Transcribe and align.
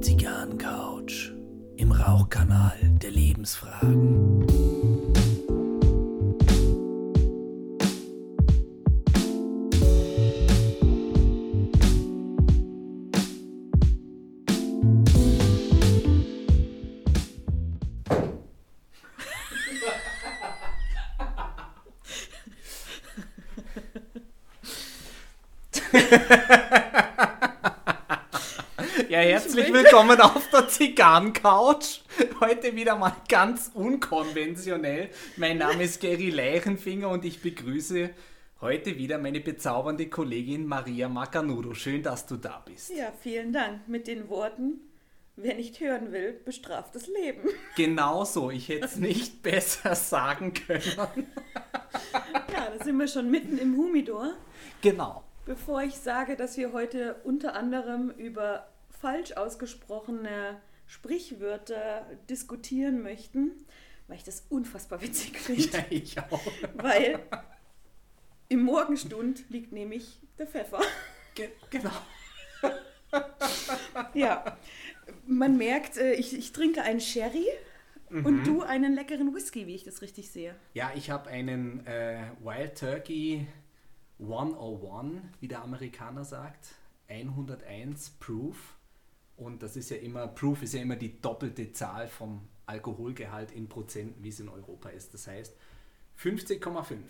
Zigarrencouch 0.00 1.32
im 1.76 1.92
Rauchkanal 1.92 2.76
der 2.98 3.10
Lebensfragen. 3.10 4.75
Willkommen 29.96 30.20
auf 30.20 30.50
der 30.50 30.68
Zigarrencouch. 30.68 32.02
Heute 32.40 32.76
wieder 32.76 32.96
mal 32.96 33.16
ganz 33.30 33.70
unkonventionell. 33.72 35.08
Mein 35.38 35.56
Name 35.56 35.84
ist 35.84 36.02
Gary 36.02 36.28
Leichenfinger 36.28 37.08
und 37.08 37.24
ich 37.24 37.40
begrüße 37.40 38.10
heute 38.60 38.98
wieder 38.98 39.16
meine 39.16 39.40
bezaubernde 39.40 40.10
Kollegin 40.10 40.66
Maria 40.66 41.08
Macanudo. 41.08 41.72
Schön, 41.72 42.02
dass 42.02 42.26
du 42.26 42.36
da 42.36 42.62
bist. 42.66 42.90
Ja, 42.90 43.10
vielen 43.22 43.54
Dank. 43.54 43.88
Mit 43.88 44.06
den 44.06 44.28
Worten, 44.28 44.80
wer 45.34 45.54
nicht 45.54 45.80
hören 45.80 46.12
will, 46.12 46.34
bestraft 46.44 46.94
das 46.94 47.06
Leben. 47.06 47.48
Genauso, 47.74 48.50
ich 48.50 48.68
hätte 48.68 48.84
es 48.84 48.96
nicht 48.96 49.42
besser 49.42 49.94
sagen 49.94 50.52
können. 50.52 51.26
Ja, 52.52 52.68
da 52.76 52.84
sind 52.84 52.98
wir 52.98 53.08
schon 53.08 53.30
mitten 53.30 53.56
im 53.56 53.78
Humidor. 53.78 54.34
Genau. 54.82 55.24
Bevor 55.46 55.82
ich 55.82 55.94
sage, 55.94 56.36
dass 56.36 56.58
wir 56.58 56.74
heute 56.74 57.16
unter 57.24 57.54
anderem 57.54 58.10
über 58.10 58.66
falsch 59.00 59.32
ausgesprochene 59.32 60.60
Sprichwörter 60.86 62.06
diskutieren 62.28 63.02
möchten, 63.02 63.52
weil 64.08 64.16
ich 64.16 64.24
das 64.24 64.46
unfassbar 64.48 65.02
witzig 65.02 65.38
finde. 65.38 65.62
Ja, 65.62 65.84
ich 65.90 66.18
auch. 66.18 66.46
Weil 66.74 67.20
im 68.48 68.62
Morgenstund 68.62 69.44
liegt 69.48 69.72
nämlich 69.72 70.20
der 70.38 70.46
Pfeffer. 70.46 70.80
Ge 71.34 71.50
genau. 71.70 71.90
Ja, 74.14 74.58
man 75.26 75.56
merkt, 75.56 75.96
äh, 75.96 76.14
ich, 76.14 76.36
ich 76.36 76.52
trinke 76.52 76.82
einen 76.82 77.00
Sherry 77.00 77.46
und 78.10 78.44
du 78.44 78.62
einen 78.62 78.94
leckeren 78.94 79.34
Whisky, 79.34 79.66
wie 79.66 79.74
ich 79.74 79.84
das 79.84 80.02
richtig 80.02 80.30
sehe. 80.30 80.54
Ja, 80.74 80.92
ich 80.94 81.10
habe 81.10 81.30
einen 81.30 81.84
äh, 81.86 82.22
Wild 82.42 82.78
Turkey 82.78 83.46
101, 84.20 85.22
wie 85.40 85.48
der 85.48 85.62
Amerikaner 85.62 86.24
sagt. 86.24 86.74
101 87.08 88.10
Proof. 88.20 88.75
Und 89.36 89.62
das 89.62 89.76
ist 89.76 89.90
ja 89.90 89.98
immer, 89.98 90.26
Proof 90.28 90.62
ist 90.62 90.74
ja 90.74 90.80
immer 90.80 90.96
die 90.96 91.20
doppelte 91.20 91.70
Zahl 91.72 92.08
vom 92.08 92.48
Alkoholgehalt 92.66 93.52
in 93.52 93.68
Prozent, 93.68 94.14
wie 94.22 94.30
es 94.30 94.40
in 94.40 94.48
Europa 94.48 94.88
ist. 94.88 95.12
Das 95.14 95.26
heißt 95.26 95.54
50,5. 96.18 96.80
Habe 96.80 97.00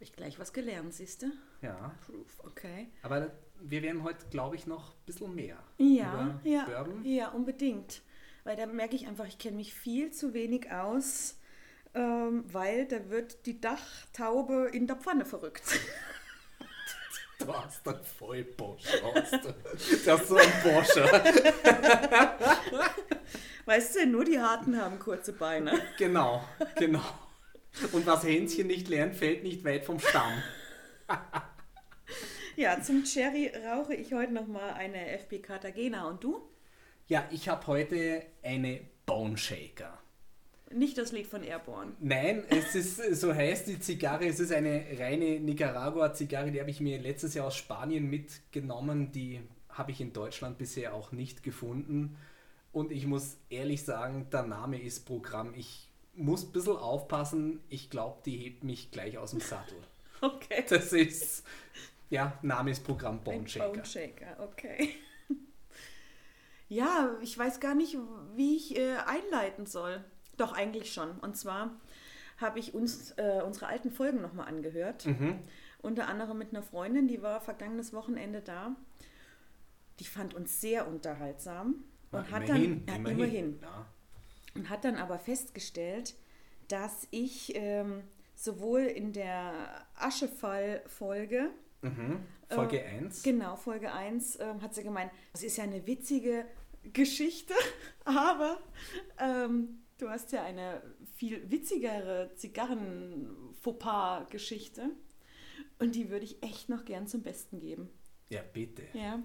ich 0.00 0.12
gleich 0.14 0.38
was 0.38 0.52
gelernt, 0.52 0.94
siehst 0.94 1.22
du? 1.22 1.26
Ja, 1.60 1.94
Proof, 2.06 2.40
okay. 2.44 2.88
aber 3.02 3.30
wir 3.60 3.82
werden 3.82 4.02
heute, 4.02 4.24
glaube 4.30 4.56
ich, 4.56 4.66
noch 4.66 4.92
ein 4.94 5.04
bisschen 5.04 5.34
mehr 5.34 5.58
Ja, 5.76 6.40
über 6.42 6.48
ja, 6.50 6.64
Bourbon. 6.64 7.04
ja, 7.04 7.28
unbedingt. 7.28 8.00
Weil 8.44 8.56
da 8.56 8.64
merke 8.64 8.96
ich 8.96 9.06
einfach, 9.06 9.26
ich 9.26 9.36
kenne 9.36 9.56
mich 9.58 9.74
viel 9.74 10.10
zu 10.12 10.32
wenig 10.32 10.72
aus, 10.72 11.38
ähm, 11.92 12.44
weil 12.50 12.86
da 12.86 13.10
wird 13.10 13.44
die 13.44 13.60
Dachtaube 13.60 14.70
in 14.72 14.86
der 14.86 14.96
Pfanne 14.96 15.26
verrückt. 15.26 15.62
Du 17.46 17.54
hast 17.54 17.88
einen 17.88 18.04
Vollborsche. 18.04 19.00
hast 19.14 19.32
du. 19.32 19.54
Das 19.72 19.90
ist 20.20 20.28
so 20.28 20.36
ein 20.36 20.52
Borsche. 20.62 21.04
Weißt 23.64 23.96
du, 23.96 24.06
nur 24.06 24.24
die 24.24 24.38
Harten 24.38 24.80
haben 24.80 24.98
kurze 24.98 25.32
Beine. 25.32 25.80
Genau, 25.98 26.44
genau. 26.76 27.02
Und 27.92 28.06
was 28.06 28.24
Hänschen 28.24 28.66
nicht 28.66 28.88
lernt, 28.88 29.16
fällt 29.16 29.42
nicht 29.42 29.64
weit 29.64 29.84
vom 29.84 29.98
Stamm. 29.98 30.42
Ja, 32.56 32.78
zum 32.82 33.04
Cherry 33.04 33.50
rauche 33.72 33.94
ich 33.94 34.12
heute 34.12 34.34
nochmal 34.34 34.74
eine 34.74 35.12
FP 35.18 35.38
Cartagena. 35.38 36.06
Und 36.06 36.22
du? 36.22 36.42
Ja, 37.06 37.26
ich 37.30 37.48
habe 37.48 37.66
heute 37.68 38.22
eine 38.42 38.82
Bone 39.06 39.38
Shaker. 39.38 39.98
Nicht 40.72 40.98
das 40.98 41.10
Lied 41.10 41.26
von 41.26 41.42
Airborne. 41.42 41.92
Nein, 41.98 42.44
es 42.48 42.76
ist, 42.76 43.20
so 43.20 43.34
heißt 43.34 43.66
die 43.66 43.80
Zigarre, 43.80 44.26
es 44.26 44.38
ist 44.38 44.52
eine 44.52 44.86
reine 44.96 45.40
Nicaragua-Zigarre, 45.40 46.52
die 46.52 46.60
habe 46.60 46.70
ich 46.70 46.80
mir 46.80 47.00
letztes 47.00 47.34
Jahr 47.34 47.48
aus 47.48 47.56
Spanien 47.56 48.08
mitgenommen. 48.08 49.10
Die 49.10 49.40
habe 49.68 49.90
ich 49.90 50.00
in 50.00 50.12
Deutschland 50.12 50.58
bisher 50.58 50.94
auch 50.94 51.10
nicht 51.10 51.42
gefunden. 51.42 52.16
Und 52.72 52.92
ich 52.92 53.06
muss 53.06 53.36
ehrlich 53.48 53.84
sagen, 53.84 54.28
der 54.30 54.44
Name 54.44 54.80
ist 54.80 55.06
Programm. 55.06 55.54
Ich 55.56 55.88
muss 56.14 56.44
ein 56.44 56.52
bisschen 56.52 56.76
aufpassen. 56.76 57.60
Ich 57.68 57.90
glaube, 57.90 58.20
die 58.24 58.36
hebt 58.36 58.62
mich 58.62 58.92
gleich 58.92 59.18
aus 59.18 59.30
dem 59.30 59.40
Sattel. 59.40 59.76
Okay. 60.22 60.66
Das 60.68 60.92
ist, 60.92 61.46
ja, 62.10 62.38
Name 62.42 62.72
ist 62.72 62.84
Programm 62.84 63.24
Bone 63.24 63.48
Shaker. 63.48 63.70
Bone 63.70 63.86
Shaker, 63.86 64.36
okay. 64.38 64.90
Ja, 66.68 67.16
ich 67.22 67.38
weiß 67.38 67.58
gar 67.58 67.74
nicht, 67.74 67.96
wie 68.36 68.54
ich 68.54 68.76
äh, 68.76 68.96
einleiten 69.06 69.64
soll. 69.64 70.04
Doch, 70.40 70.52
eigentlich 70.52 70.92
schon. 70.92 71.10
Und 71.20 71.36
zwar 71.36 71.70
habe 72.38 72.58
ich 72.58 72.74
uns 72.74 73.12
äh, 73.12 73.42
unsere 73.44 73.66
alten 73.66 73.90
Folgen 73.90 74.22
nochmal 74.22 74.48
angehört. 74.48 75.06
Mhm. 75.06 75.38
Unter 75.82 76.08
anderem 76.08 76.38
mit 76.38 76.50
einer 76.50 76.62
Freundin, 76.62 77.08
die 77.08 77.22
war 77.22 77.40
vergangenes 77.40 77.92
Wochenende 77.92 78.40
da. 78.40 78.74
Die 79.98 80.04
fand 80.04 80.34
uns 80.34 80.60
sehr 80.60 80.88
unterhaltsam. 80.88 81.84
Und 82.10 82.26
Na, 82.28 82.30
hat 82.30 82.48
immerhin, 82.48 82.86
dann, 82.86 83.04
ja, 83.04 83.12
immerhin. 83.12 83.58
Ja. 83.60 83.86
Und 84.54 84.70
hat 84.70 84.84
dann 84.84 84.96
aber 84.96 85.18
festgestellt, 85.18 86.14
dass 86.68 87.06
ich 87.10 87.54
ähm, 87.54 88.02
sowohl 88.34 88.80
in 88.80 89.12
der 89.12 89.52
Aschefall-Folge 89.96 91.50
Mhm. 91.82 92.20
Folge 92.48 92.82
Äh, 92.82 92.98
1. 92.98 93.22
Genau, 93.22 93.56
Folge 93.56 93.92
1 93.92 94.38
ähm, 94.40 94.60
hat 94.60 94.74
sie 94.74 94.82
gemeint, 94.82 95.10
das 95.32 95.42
ist 95.42 95.56
ja 95.56 95.64
eine 95.64 95.86
witzige 95.86 96.44
Geschichte, 96.92 97.54
aber 98.04 98.58
ähm, 99.18 99.80
du 100.00 100.08
hast 100.08 100.32
ja 100.32 100.42
eine 100.44 100.80
viel 101.14 101.50
witzigere 101.50 102.30
Zigarren-Fauxpas-Geschichte 102.36 104.90
und 105.78 105.94
die 105.94 106.10
würde 106.10 106.24
ich 106.24 106.42
echt 106.42 106.68
noch 106.68 106.84
gern 106.84 107.06
zum 107.06 107.22
Besten 107.22 107.60
geben. 107.60 107.88
Ja, 108.28 108.42
bitte. 108.52 108.82
Ja. 108.92 109.20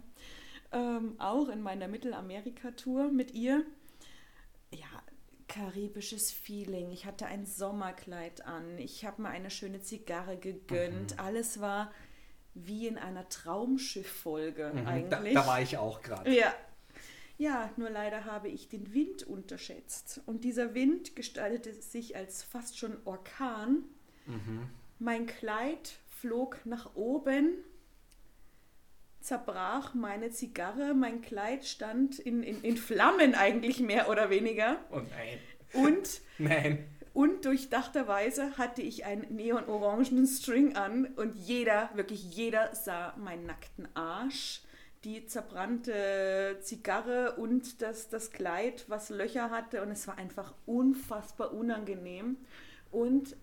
Ähm, 0.72 1.16
auch 1.20 1.50
in 1.50 1.62
meiner 1.62 1.88
Mittelamerika-Tour 1.88 3.12
mit 3.12 3.32
ihr. 3.34 3.64
Ja, 4.74 4.88
karibisches 5.48 6.32
Feeling. 6.32 6.90
Ich 6.92 7.06
hatte 7.06 7.28
ein 7.28 7.46
Sommerkleid 7.46 8.46
an. 8.46 8.78
Ich 8.80 9.06
habe 9.06 9.22
mir 9.22 9.30
eine 9.30 9.52
schöne 9.52 9.82
Zigarre 9.82 10.38
gegönnt. 10.38 11.20
Alles 11.20 11.62
war 11.62 11.92
wie 12.56 12.88
in 12.88 12.98
einer 12.98 13.30
Traumschiff-Folge 13.30 14.72
Mhm. 14.74 14.84
Da, 14.86 14.90
eigentlich. 14.90 15.34
da 15.36 15.46
war 15.48 15.62
ich 15.62 15.78
auch 15.78 16.02
gerade. 16.02 16.34
Ja. 16.34 16.54
Ja, 17.38 17.70
nur 17.76 17.90
leider 17.90 18.26
habe 18.26 18.48
ich 18.48 18.70
den 18.70 18.94
Wind 18.94 19.24
unterschätzt. 19.24 20.22
Und 20.26 20.44
dieser 20.44 20.74
Wind 20.74 21.16
gestaltete 21.16 21.74
sich 21.82 22.16
als 22.16 22.44
fast 22.44 22.78
schon 22.78 22.98
Orkan. 23.06 23.84
Mein 25.00 25.26
Kleid 25.28 25.98
flog 26.10 26.66
nach 26.66 26.96
oben, 26.96 27.58
zerbrach 29.20 29.94
meine 29.94 30.32
Zigarre, 30.32 30.94
mein 30.94 31.22
Kleid 31.22 31.66
stand 31.66 32.20
in, 32.20 32.42
in, 32.42 32.62
in 32.64 32.78
Flammen 32.78 33.36
eigentlich 33.36 33.80
mehr 33.80 34.10
oder 34.10 34.30
weniger. 34.30 34.80
Oh 34.92 35.00
nein. 35.00 35.40
Und 35.74 36.22
Nein. 36.38 36.88
Undurchdachterweise 37.14 38.58
hatte 38.58 38.82
ich 38.82 39.06
einen 39.06 39.36
neon-orangenen 39.36 40.28
String 40.28 40.76
an 40.76 41.06
und 41.16 41.38
jeder, 41.38 41.90
wirklich 41.94 42.36
jeder 42.36 42.76
sah 42.76 43.16
meinen 43.16 43.46
nackten 43.46 43.88
Arsch, 43.96 44.62
die 45.06 45.28
zerbrannte 45.28 46.58
Zigarre 46.62 47.36
und 47.36 47.82
das, 47.84 48.10
das 48.10 48.32
Kleid, 48.32 48.86
was 48.88 49.10
Löcher 49.10 49.52
hatte 49.52 49.84
und 49.84 49.92
es 49.92 50.08
war 50.08 50.18
einfach 50.18 50.54
unfassbar 50.66 51.54
unangenehm. 51.54 52.38
Und 52.92 53.38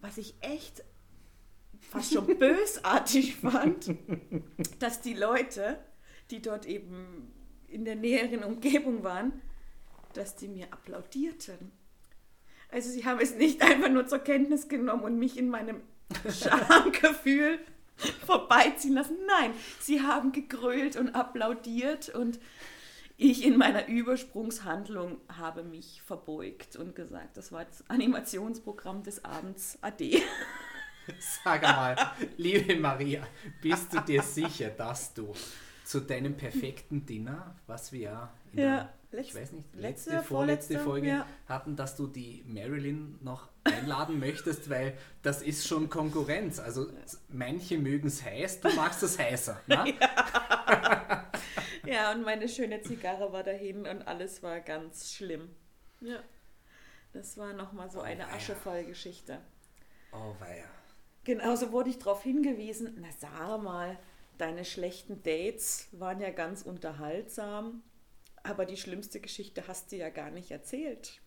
was 0.00 0.18
ich 0.18 0.34
echt 0.40 0.82
fast 1.80 2.12
schon 2.12 2.26
bösartig 2.38 3.36
fand, 3.36 3.94
dass 4.80 5.00
die 5.00 5.14
Leute, 5.14 5.78
die 6.30 6.42
dort 6.42 6.66
eben 6.66 7.32
in 7.68 7.84
der 7.84 7.96
näheren 7.96 8.42
Umgebung 8.42 9.04
waren, 9.04 9.40
dass 10.14 10.34
die 10.34 10.48
mir 10.48 10.72
applaudierten. 10.72 11.70
Also 12.70 12.90
sie 12.90 13.04
haben 13.04 13.20
es 13.20 13.36
nicht 13.36 13.62
einfach 13.62 13.88
nur 13.88 14.06
zur 14.08 14.18
Kenntnis 14.18 14.68
genommen 14.68 15.04
und 15.04 15.18
mich 15.18 15.38
in 15.38 15.48
meinem 15.48 15.80
Schamgefühl 16.28 17.60
vorbeiziehen 18.26 18.94
lassen. 18.94 19.16
Nein, 19.26 19.52
sie 19.80 20.02
haben 20.02 20.32
gegrölt 20.32 20.96
und 20.96 21.14
applaudiert 21.14 22.08
und 22.08 22.38
ich 23.16 23.44
in 23.44 23.56
meiner 23.56 23.86
Übersprungshandlung 23.86 25.20
habe 25.28 25.62
mich 25.62 26.02
verbeugt 26.02 26.74
und 26.76 26.96
gesagt, 26.96 27.36
das 27.36 27.52
war 27.52 27.64
das 27.64 27.88
Animationsprogramm 27.88 29.04
des 29.04 29.24
Abends. 29.24 29.78
Ade. 29.82 30.20
Sag 31.44 31.62
mal, 31.62 31.96
liebe 32.36 32.76
Maria, 32.76 33.26
bist 33.60 33.92
du 33.92 34.00
dir 34.00 34.22
sicher, 34.22 34.70
dass 34.70 35.14
du 35.14 35.32
zu 35.84 36.00
deinem 36.00 36.36
perfekten 36.36 37.04
Dinner, 37.04 37.54
was 37.66 37.92
wir 37.92 38.00
ja 38.00 38.32
in 38.52 38.58
Ja, 38.58 38.76
der, 38.76 38.94
ich 39.18 39.30
letz- 39.32 39.40
weiß 39.40 39.52
nicht, 39.52 39.74
letzte, 39.74 40.10
letzte, 40.10 40.22
vorletzte 40.22 40.74
vorletzte, 40.74 40.78
Folge 40.78 41.08
ja. 41.08 41.26
hatten, 41.48 41.76
dass 41.76 41.96
du 41.96 42.06
die 42.06 42.42
Marilyn 42.46 43.18
noch 43.22 43.48
einladen 43.64 44.18
möchtest, 44.20 44.68
weil 44.70 44.96
das 45.22 45.42
ist 45.42 45.66
schon 45.66 45.88
Konkurrenz. 45.88 46.58
Also 46.58 46.86
manche 47.28 47.78
mögen 47.78 48.08
es 48.08 48.22
heiß, 48.24 48.60
du 48.60 48.68
magst 48.74 49.02
es 49.02 49.18
heißer. 49.18 49.60
Ne? 49.66 49.94
Ja, 51.86 52.12
und 52.12 52.22
meine 52.24 52.48
schöne 52.48 52.80
Zigarre 52.80 53.30
war 53.32 53.42
dahin 53.42 53.86
und 53.86 54.08
alles 54.08 54.42
war 54.42 54.60
ganz 54.60 55.12
schlimm. 55.12 55.54
Ja. 56.00 56.20
Das 57.12 57.36
war 57.36 57.52
nochmal 57.52 57.90
so 57.90 57.98
Oh, 58.00 58.02
eine 58.02 58.24
weia. 58.24 58.34
Aschevoll-Geschichte. 58.34 59.38
Oh 60.12 60.34
weia. 60.40 60.64
Genauso 61.24 61.72
wurde 61.72 61.90
ich 61.90 61.98
darauf 61.98 62.22
hingewiesen, 62.22 62.96
na 63.00 63.08
sag 63.18 63.62
mal, 63.62 63.98
deine 64.38 64.64
schlechten 64.64 65.22
Dates 65.22 65.88
waren 65.92 66.20
ja 66.20 66.30
ganz 66.30 66.62
unterhaltsam, 66.62 67.82
aber 68.44 68.64
die 68.66 68.76
schlimmste 68.76 69.18
Geschichte 69.20 69.66
hast 69.66 69.90
du 69.90 69.96
ja 69.96 70.10
gar 70.10 70.30
nicht 70.30 70.50
erzählt. 70.52 71.20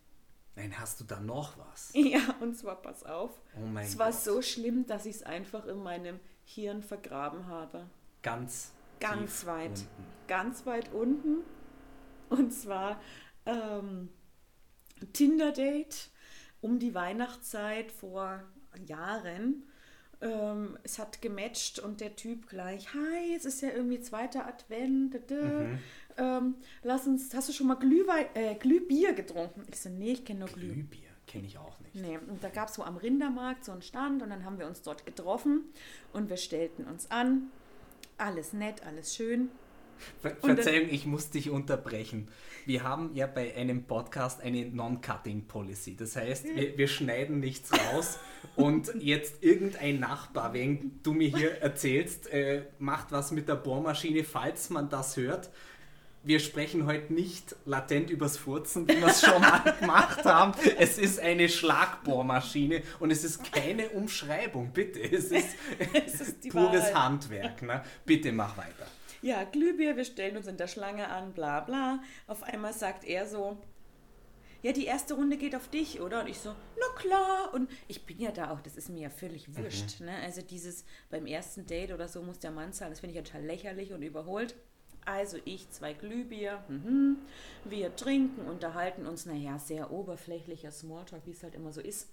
Nein, 0.56 0.76
hast 0.80 1.00
du 1.00 1.04
da 1.04 1.20
noch 1.20 1.58
was? 1.58 1.90
Ja, 1.94 2.34
und 2.40 2.56
zwar, 2.56 2.80
pass 2.82 3.04
auf, 3.04 3.40
Oh 3.56 3.66
mein 3.66 3.84
es 3.86 3.98
war 3.98 4.10
Gott. 4.10 4.20
so 4.20 4.40
schlimm, 4.42 4.86
dass 4.86 5.04
ich 5.06 5.16
es 5.16 5.22
einfach 5.22 5.66
in 5.66 5.78
meinem 5.82 6.18
Hirn 6.44 6.82
vergraben 6.82 7.46
habe. 7.46 7.88
Ganz, 8.22 8.72
Ganz 8.98 9.44
weit. 9.46 9.68
unten. 9.70 9.86
ganz 10.26 10.64
weit 10.66 10.92
unten. 10.92 11.38
Und 12.30 12.52
zwar 12.52 13.00
ähm, 13.46 14.08
Tinder-Date 15.12 16.10
um 16.60 16.78
die 16.78 16.94
Weihnachtszeit 16.94 17.92
vor 17.92 18.42
Jahren. 18.86 19.64
Ähm, 20.20 20.76
es 20.82 20.98
hat 20.98 21.22
gematcht 21.22 21.78
und 21.78 22.00
der 22.00 22.16
Typ 22.16 22.48
gleich, 22.48 22.92
hi, 22.92 23.34
es 23.36 23.44
ist 23.44 23.60
ja 23.62 23.68
irgendwie 23.70 24.00
zweiter 24.00 24.46
Advent. 24.46 25.14
da, 25.14 25.18
da. 25.20 25.34
Mhm. 25.36 25.78
Ähm, 26.18 26.56
lass 26.82 27.06
uns, 27.06 27.32
hast 27.32 27.48
du 27.48 27.52
schon 27.52 27.68
mal 27.68 27.76
Glühwein, 27.76 28.26
äh, 28.34 28.54
Glühbier 28.56 29.12
getrunken? 29.12 29.62
Ich 29.70 29.80
so, 29.80 29.88
nee, 29.88 30.12
ich 30.12 30.24
kenne 30.24 30.40
nur 30.40 30.48
Glüh. 30.48 30.72
Glühbier 30.72 31.08
kenne 31.26 31.46
ich 31.46 31.58
auch 31.58 31.78
nicht. 31.80 31.94
Nee, 31.94 32.18
und 32.18 32.42
da 32.42 32.48
gab 32.48 32.68
es 32.68 32.74
so 32.74 32.82
am 32.82 32.96
Rindermarkt 32.96 33.64
so 33.64 33.72
einen 33.72 33.82
Stand 33.82 34.22
und 34.22 34.30
dann 34.30 34.44
haben 34.44 34.58
wir 34.58 34.66
uns 34.66 34.82
dort 34.82 35.06
getroffen 35.06 35.64
und 36.12 36.28
wir 36.28 36.36
stellten 36.36 36.84
uns 36.86 37.10
an. 37.10 37.50
Alles 38.16 38.52
nett, 38.52 38.84
alles 38.84 39.14
schön. 39.14 39.50
Ver 40.20 40.36
Und 40.40 40.54
Verzeihung, 40.54 40.88
ich 40.90 41.06
muss 41.06 41.30
dich 41.30 41.50
unterbrechen. 41.50 42.28
Wir 42.66 42.82
haben 42.82 43.14
ja 43.14 43.26
bei 43.26 43.54
einem 43.56 43.84
Podcast 43.84 44.40
eine 44.40 44.66
Non-Cutting-Policy. 44.66 45.96
Das 45.96 46.16
heißt, 46.16 46.54
wir, 46.54 46.78
wir 46.78 46.88
schneiden 46.88 47.40
nichts 47.40 47.70
raus 47.72 48.18
und 48.56 48.92
jetzt 48.98 49.42
irgendein 49.42 50.00
Nachbar, 50.00 50.54
wenn 50.54 51.00
du 51.02 51.12
mir 51.12 51.28
hier 51.28 51.62
erzählst, 51.62 52.28
äh, 52.32 52.66
macht 52.78 53.10
was 53.10 53.32
mit 53.32 53.48
der 53.48 53.56
Bohrmaschine, 53.56 54.24
falls 54.24 54.70
man 54.70 54.88
das 54.88 55.16
hört. 55.16 55.50
Wir 56.28 56.40
sprechen 56.40 56.84
heute 56.84 57.14
nicht 57.14 57.56
latent 57.64 58.10
übers 58.10 58.36
Furzen, 58.36 58.86
wie 58.86 59.00
wir 59.00 59.06
es 59.06 59.22
schon 59.22 59.40
mal 59.40 59.60
gemacht 59.80 60.26
haben. 60.26 60.52
Es 60.78 60.98
ist 60.98 61.18
eine 61.20 61.48
Schlagbohrmaschine 61.48 62.82
und 63.00 63.10
es 63.10 63.24
ist 63.24 63.50
keine 63.50 63.88
Umschreibung, 63.88 64.70
bitte. 64.70 65.00
Es 65.00 65.32
ist, 65.32 65.56
Es 65.94 66.20
ist 66.20 66.50
pures 66.50 66.82
Wahrheit. 66.82 66.94
Handwerk. 66.94 67.62
Ne? 67.62 67.82
Bitte 68.04 68.30
mach 68.32 68.58
weiter. 68.58 68.86
Ja, 69.22 69.44
Glühbier, 69.44 69.96
wir 69.96 70.04
stellen 70.04 70.36
uns 70.36 70.46
in 70.46 70.58
der 70.58 70.66
Schlange 70.66 71.08
an, 71.08 71.32
bla 71.32 71.60
bla. 71.60 72.02
Auf 72.26 72.42
einmal 72.42 72.74
sagt 72.74 73.04
er 73.04 73.26
so, 73.26 73.56
ja, 74.60 74.72
die 74.72 74.84
erste 74.84 75.14
Runde 75.14 75.38
geht 75.38 75.56
auf 75.56 75.68
dich, 75.68 76.02
oder? 76.02 76.20
Und 76.20 76.28
ich 76.28 76.40
so, 76.40 76.54
na 76.78 77.00
klar. 77.00 77.54
Und 77.54 77.70
ich 77.86 78.04
bin 78.04 78.20
ja 78.20 78.32
da 78.32 78.50
auch, 78.50 78.60
das 78.60 78.76
ist 78.76 78.90
mir 78.90 79.00
ja 79.00 79.10
völlig 79.10 79.56
wurscht. 79.56 80.00
Ne? 80.00 80.14
Also 80.22 80.42
dieses 80.42 80.84
beim 81.08 81.24
ersten 81.24 81.64
Date 81.64 81.90
oder 81.90 82.06
so 82.06 82.20
muss 82.20 82.38
der 82.38 82.50
Mann 82.50 82.74
zahlen, 82.74 82.92
das 82.92 83.00
finde 83.00 83.12
ich 83.12 83.16
ja 83.16 83.22
total 83.22 83.46
lächerlich 83.46 83.94
und 83.94 84.02
überholt. 84.02 84.54
Also 85.08 85.38
ich, 85.46 85.70
zwei 85.70 85.94
Glühbier, 85.94 86.62
mhm. 86.68 87.16
wir 87.64 87.96
trinken, 87.96 88.42
unterhalten 88.42 89.06
uns, 89.06 89.24
naja, 89.24 89.58
sehr 89.58 89.90
oberflächlicher 89.90 90.70
Smalltalk, 90.70 91.24
wie 91.24 91.30
es 91.30 91.42
halt 91.42 91.54
immer 91.54 91.72
so 91.72 91.80
ist. 91.80 92.12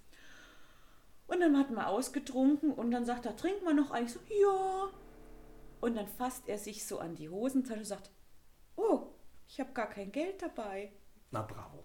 Und 1.28 1.42
dann 1.42 1.58
hatten 1.58 1.74
wir 1.74 1.90
ausgetrunken 1.90 2.72
und 2.72 2.92
dann 2.92 3.06
sagt 3.06 3.26
er, 3.26 3.36
trink 3.36 3.66
mal 3.66 3.74
noch 3.74 3.92
ein. 3.92 4.06
Ich 4.06 4.14
so, 4.14 4.20
ja. 4.30 4.90
Und 5.82 5.96
dann 5.96 6.08
fasst 6.08 6.48
er 6.48 6.58
sich 6.58 6.86
so 6.86 7.00
an 7.00 7.16
die 7.16 7.28
Hosentasche 7.28 7.80
und 7.80 7.86
sagt, 7.86 8.12
oh, 8.78 9.08
ich 9.50 9.60
habe 9.60 9.74
gar 9.74 9.90
kein 9.90 10.14
Geld 10.14 10.42
dabei. 10.42 10.94
Na 11.32 11.42
bravo. 11.42 11.84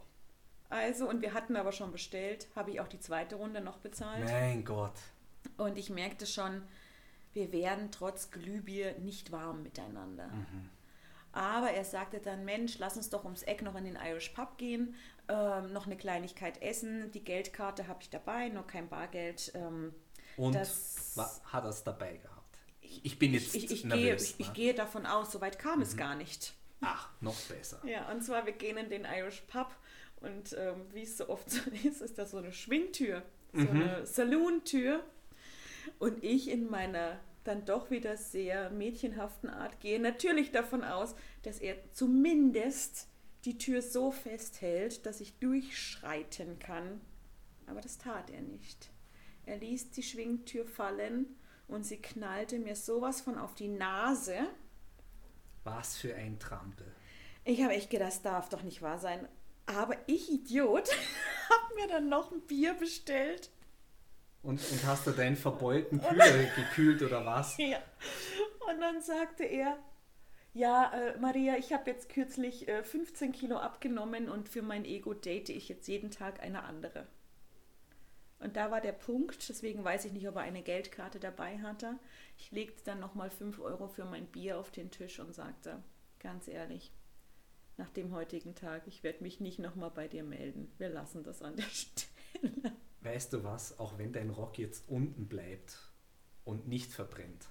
Also, 0.69 1.09
und 1.09 1.23
wir 1.23 1.35
hatten 1.35 1.57
aber 1.57 1.73
schon 1.73 1.91
bestellt, 1.91 2.47
habe 2.55 2.71
ich 2.71 2.81
auch 2.81 2.87
die 2.87 3.01
zweite 3.01 3.35
Runde 3.35 3.61
noch 3.61 3.79
bezahlt. 3.79 4.27
Mein 4.27 4.65
Gott. 4.65 4.95
Und 5.57 5.77
ich 5.77 5.91
merkte 5.91 6.27
schon, 6.27 6.62
wir 7.33 7.51
werden 7.51 7.91
trotz 7.91 8.31
Glühbier 8.31 8.97
nicht 9.01 9.33
warm 9.33 9.65
miteinander. 9.65 10.31
Aber 11.32 11.71
er 11.71 11.85
sagte 11.85 12.19
dann, 12.19 12.44
Mensch, 12.44 12.79
lass 12.79 12.97
uns 12.97 13.09
doch 13.11 13.25
ums 13.25 13.43
Eck 13.43 13.62
noch 13.62 13.77
in 13.77 13.85
den 13.85 13.97
Irish 13.97 14.31
Pub 14.31 14.59
gehen, 14.59 14.94
ähm, 15.29 15.73
noch 15.73 15.87
eine 15.87 15.97
Kleinigkeit 15.97 16.61
essen. 16.61 17.11
Die 17.12 17.23
Geldkarte 17.23 17.87
habe 17.87 18.00
ich 18.03 18.11
dabei, 18.11 18.49
nur 18.49 18.67
kein 18.67 18.88
Bargeld. 18.88 19.53
Ähm, 19.55 19.94
Und 20.37 20.55
was 20.56 21.41
hat 21.44 21.65
er 21.65 21.71
es 21.71 21.85
dabei 21.85 22.17
gehabt? 22.17 22.59
Ich, 22.81 23.05
ich 23.05 23.19
bin 23.19 23.32
jetzt 23.32 23.55
ich, 23.55 23.71
ich, 23.71 23.82
gehe, 23.82 23.88
nervös. 23.88 24.31
ich, 24.31 24.41
ich 24.41 24.49
ne? 24.49 24.55
gehe 24.55 24.75
davon 24.75 25.06
aus, 25.06 25.31
soweit 25.31 25.59
kam 25.59 25.81
es 25.82 25.97
gar 25.97 26.17
nicht. 26.17 26.55
Ach, 26.81 27.11
noch 27.21 27.38
besser. 27.43 27.81
Ja, 27.85 28.11
und 28.11 28.23
zwar, 28.23 28.47
wir 28.47 28.55
gehen 28.55 28.76
in 28.76 28.88
den 28.88 29.05
Irish 29.05 29.43
Pub 29.43 29.69
und 30.21 30.55
ähm, 30.55 30.87
wie 30.93 31.03
es 31.03 31.17
so 31.17 31.29
oft 31.29 31.49
so 31.50 31.61
ist, 31.85 32.00
ist 32.00 32.19
das 32.19 32.33
so 32.33 32.38
eine 32.38 32.53
Schwingtür, 32.53 33.23
so 33.53 33.69
eine 33.69 34.06
Saloon-Tür. 34.06 35.05
Und 35.99 36.23
ich 36.23 36.49
in 36.49 36.71
meiner 36.71 37.21
dann 37.44 37.64
doch 37.64 37.90
wieder 37.90 38.16
sehr 38.16 38.70
mädchenhaften 38.70 39.48
Art 39.48 39.81
gehe 39.81 40.00
natürlich 40.00 40.50
davon 40.50 40.84
aus, 40.84 41.14
dass 41.42 41.58
er 41.58 41.76
zumindest 41.92 43.08
die 43.44 43.58
Tür 43.58 43.82
so 43.82 44.10
festhält, 44.10 45.06
dass 45.06 45.20
ich 45.20 45.38
durchschreiten 45.38 46.58
kann. 46.58 47.00
Aber 47.66 47.81
das 47.81 47.98
tat 47.98 48.31
er 48.31 48.42
nicht. 48.42 48.90
Er 49.46 49.56
ließ 49.58 49.90
die 49.92 50.02
Schwingtür 50.02 50.66
fallen 50.66 51.26
und 51.66 51.84
sie 51.84 51.96
knallte 51.96 52.58
mir 52.58 52.76
sowas 52.76 53.20
von 53.20 53.38
auf 53.38 53.54
die 53.54 53.69
Nase. 53.69 54.37
Was 55.64 55.96
für 55.96 56.14
ein 56.14 56.38
Trampel. 56.38 56.87
Ich 57.44 57.62
habe 57.62 57.72
echt 57.72 57.90
gedacht, 57.90 58.08
das 58.08 58.22
darf 58.22 58.48
doch 58.48 58.62
nicht 58.62 58.82
wahr 58.82 58.98
sein. 58.98 59.26
Aber 59.66 59.96
ich, 60.06 60.31
Idiot, 60.31 60.88
habe 61.50 61.75
mir 61.75 61.88
dann 61.88 62.08
noch 62.08 62.32
ein 62.32 62.40
Bier 62.42 62.75
bestellt. 62.75 63.50
Und, 64.42 64.60
und 64.72 64.87
hast 64.87 65.06
du 65.06 65.10
deinen 65.10 65.37
verbeulten 65.37 66.00
Kühler 66.00 66.44
gekühlt 66.56 67.02
oder 67.02 67.26
was? 67.26 67.58
Ja. 67.58 67.78
Und 68.70 68.81
dann 68.81 69.02
sagte 69.02 69.44
er, 69.44 69.76
ja, 70.54 70.92
äh, 70.92 71.19
Maria, 71.19 71.56
ich 71.58 71.72
habe 71.72 71.90
jetzt 71.90 72.08
kürzlich 72.08 72.66
äh, 72.66 72.82
15 72.82 73.32
Kilo 73.32 73.59
abgenommen 73.59 74.28
und 74.28 74.49
für 74.49 74.62
mein 74.62 74.85
Ego 74.85 75.14
date 75.14 75.50
ich 75.50 75.68
jetzt 75.68 75.87
jeden 75.88 76.11
Tag 76.11 76.42
eine 76.42 76.64
andere. 76.64 77.06
Und 78.40 78.56
da 78.56 78.70
war 78.70 78.80
der 78.80 78.92
Punkt, 78.92 79.49
deswegen 79.50 79.85
weiß 79.85 80.06
ich 80.06 80.12
nicht, 80.12 80.26
ob 80.26 80.37
er 80.37 80.42
eine 80.42 80.62
Geldkarte 80.62 81.20
dabei 81.20 81.59
hatte. 81.59 81.99
Ich 82.38 82.50
legte 82.50 82.82
dann 82.85 82.99
nochmal 82.99 83.30
5 83.30 83.61
Euro 83.61 83.87
für 83.87 84.06
mein 84.06 84.26
Bier 84.26 84.59
auf 84.59 84.70
den 84.70 84.90
Tisch 84.90 85.20
und 85.20 85.35
sagte, 85.35 85.82
ganz 86.18 86.49
ehrlich, 86.49 86.90
nach 87.76 87.90
dem 87.90 88.12
heutigen 88.12 88.54
Tag, 88.54 88.87
ich 88.87 89.02
werde 89.02 89.23
mich 89.23 89.40
nicht 89.40 89.59
nochmal 89.59 89.90
bei 89.90 90.09
dir 90.09 90.25
melden. 90.25 90.73
Wir 90.78 90.88
lassen 90.88 91.23
das 91.23 91.42
an 91.42 91.56
der 91.56 91.64
Stelle. 91.70 92.73
Weißt 93.02 93.33
du 93.33 93.42
was? 93.45 93.78
Auch 93.78 93.99
wenn 93.99 94.12
dein 94.12 94.30
Rock 94.30 94.59
jetzt 94.59 94.85
unten 94.88 95.26
bleibt 95.26 95.76
und 96.45 96.69
nicht 96.69 96.92
verbrennt. 96.92 97.47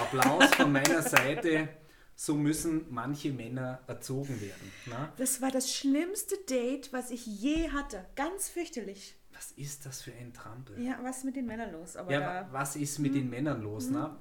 Applaus 0.00 0.54
von 0.54 0.72
meiner 0.72 1.02
Seite. 1.02 1.68
So 2.14 2.34
müssen 2.34 2.84
manche 2.90 3.32
Männer 3.32 3.80
erzogen 3.86 4.40
werden. 4.42 4.72
Na? 4.86 5.10
Das 5.16 5.40
war 5.40 5.50
das 5.50 5.72
schlimmste 5.74 6.36
Date, 6.48 6.92
was 6.92 7.10
ich 7.10 7.24
je 7.26 7.70
hatte. 7.70 8.04
Ganz 8.14 8.50
fürchterlich. 8.50 9.16
Was 9.32 9.52
ist 9.52 9.86
das 9.86 10.02
für 10.02 10.12
ein 10.12 10.34
Trampel? 10.34 10.78
Ja, 10.84 10.98
was 11.02 11.18
ist 11.18 11.24
mit 11.24 11.36
den 11.36 11.46
Männern 11.46 11.72
los? 11.72 11.96
Aber 11.96 12.12
Ja, 12.12 12.20
da, 12.20 12.26
wa- 12.26 12.48
was 12.52 12.76
ist 12.76 12.98
mit 12.98 13.14
den 13.14 13.30
Männern 13.30 13.62
los? 13.62 13.88
Na? 13.90 14.20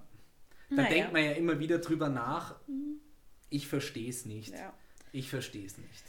Da 0.69 0.75
Naja. 0.77 0.89
denkt 0.89 1.11
man 1.13 1.23
ja 1.25 1.31
immer 1.31 1.59
wieder 1.59 1.79
drüber 1.79 2.07
nach. 2.07 2.55
Ich 3.49 3.67
verstehe 3.67 4.09
es 4.09 4.25
nicht. 4.25 4.53
ja. 4.53 4.73
Ich 5.11 5.29
verstehe 5.29 5.65
es 5.65 5.77
nicht. 5.77 6.03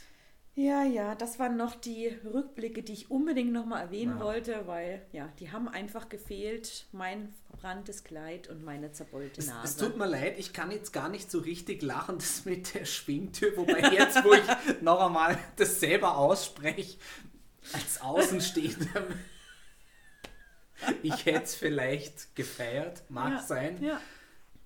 Ja, 0.54 0.83
ja, 0.85 1.14
das 1.14 1.38
waren 1.38 1.57
noch 1.57 1.75
die 1.75 2.09
Rückblicke, 2.09 2.83
die 2.83 2.92
ich 2.92 3.11
unbedingt 3.11 3.52
nochmal 3.52 3.83
erwähnen 3.83 4.19
Ja. 4.19 4.25
wollte, 4.25 4.66
weil 4.66 5.07
ja, 5.12 5.28
die 5.38 5.50
haben 5.52 5.69
einfach 5.69 6.09
gefehlt. 6.09 6.87
Mein 6.92 7.33
verbranntes 7.47 8.04
Kleid 8.04 8.49
und 8.49 8.62
meine 8.64 8.92
zerbeulte 8.92 9.40
Es, 9.40 9.47
Nase. 9.47 9.64
es 9.64 9.76
tut 9.76 9.97
mir 9.97 10.07
leid, 10.07 10.38
ich 10.38 10.52
kann 10.52 10.71
jetzt 10.71 10.92
gar 10.92 11.09
nicht 11.09 11.30
so 11.30 11.38
richtig 11.38 11.83
lachen, 11.83 12.19
das 12.19 12.45
mit 12.45 12.75
der 12.75 12.85
Schwingtür, 12.85 13.57
wobei 13.57 13.80
jetzt, 13.92 14.23
wo 14.25 14.33
ich 14.35 14.42
noch 14.83 15.00
einmal 15.00 15.38
das 15.57 15.80
selber 15.80 16.16
ausspreche, 16.19 16.99
als 17.73 18.00
Außenstehender, 18.00 19.07
ich 21.02 21.26
hätte 21.26 21.45
es 21.45 21.54
vielleicht 21.54 22.35
gefeiert, 22.37 23.02
mag 23.09 23.33
ja, 23.35 23.42
sein, 23.42 23.83
Ja, 23.83 24.00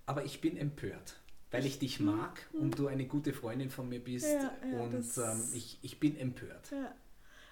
aber 0.06 0.24
ich 0.24 0.40
bin 0.40 0.56
empört, 0.56 1.20
weil 1.54 1.66
ich 1.66 1.78
dich 1.78 2.00
mag 2.00 2.46
und 2.52 2.78
du 2.78 2.86
eine 2.88 3.06
gute 3.06 3.32
Freundin 3.32 3.70
von 3.70 3.88
mir 3.88 4.00
bist 4.02 4.26
Ja, 4.26 4.52
ja, 4.70 4.78
und 4.80 4.94
ähm, 5.18 5.48
ich, 5.54 5.78
ich 5.82 6.00
bin 6.00 6.16
empört. 6.18 6.70
ja. 6.70 6.94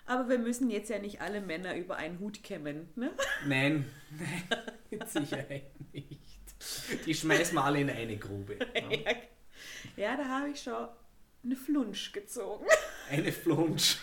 Aber 0.04 0.28
wir 0.28 0.38
müssen 0.38 0.68
jetzt 0.68 0.90
ja 0.90 0.98
nicht 0.98 1.20
alle 1.20 1.40
Männer 1.40 1.76
über 1.76 1.94
einen 1.96 2.18
Hut 2.18 2.42
kämmen, 2.42 2.88
ne? 2.96 3.12
Nein, 3.46 3.86
nein, 4.18 4.62
mit 4.90 5.08
Sicherheit 5.08 5.70
nicht. 5.92 6.18
Die 7.06 7.14
schmeißen 7.14 7.54
wir 7.54 7.64
alle 7.64 7.80
in 7.80 7.90
eine 7.90 8.16
Grube. 8.16 8.58
Ja, 9.96 10.10
ja 10.10 10.16
da 10.16 10.24
habe 10.24 10.50
ich 10.50 10.60
schon 10.60 10.88
eine 11.44 11.54
Flunsch 11.56 12.10
gezogen. 12.12 12.66
Eine 13.10 13.30
Flunsch. 13.30 13.98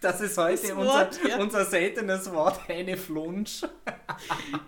Das 0.00 0.20
ist 0.20 0.36
heute 0.36 0.60
Das 0.62 0.70
unser, 0.72 0.84
Wort, 0.86 1.20
ja. 1.28 1.38
unser 1.38 1.64
seltenes 1.64 2.30
Wort, 2.32 2.68
eine 2.68 2.96
Flunsch. 2.96 3.62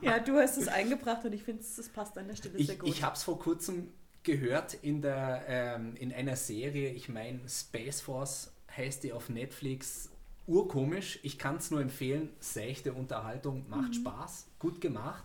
Ja, 0.01 0.19
du 0.21 0.37
hast 0.39 0.57
es 0.59 0.69
eingebracht 0.69 1.25
und 1.25 1.33
ich 1.33 1.43
finde, 1.43 1.63
das 1.77 1.89
passt 1.89 2.17
an 2.19 2.29
der 2.29 2.37
Stelle 2.37 2.55
sehr 2.65 2.75
Ich, 2.75 2.79
gut. 2.81 2.89
ich 2.89 3.03
habe 3.03 3.17
es 3.17 3.23
vor 3.25 3.39
kurzem 3.39 3.93
gehört 4.29 4.75
in, 4.75 5.01
der, 5.01 5.45
ähm, 5.49 5.97
in 5.97 6.13
einer 6.13 6.37
Serie, 6.37 6.91
ich 6.93 7.09
meine 7.09 7.41
Space 7.49 8.03
Force 8.03 8.53
heißt 8.77 9.03
die 9.05 9.13
auf 9.15 9.31
Netflix, 9.31 10.11
urkomisch. 10.47 11.19
Ich 11.23 11.39
kann 11.39 11.57
es 11.57 11.71
nur 11.71 11.81
empfehlen, 11.81 12.29
seichte 12.39 12.93
Unterhaltung, 12.93 13.65
Mhm. 13.65 13.71
macht 13.71 13.95
Spaß, 13.95 14.47
gut 14.59 14.83
gemacht. 14.83 15.25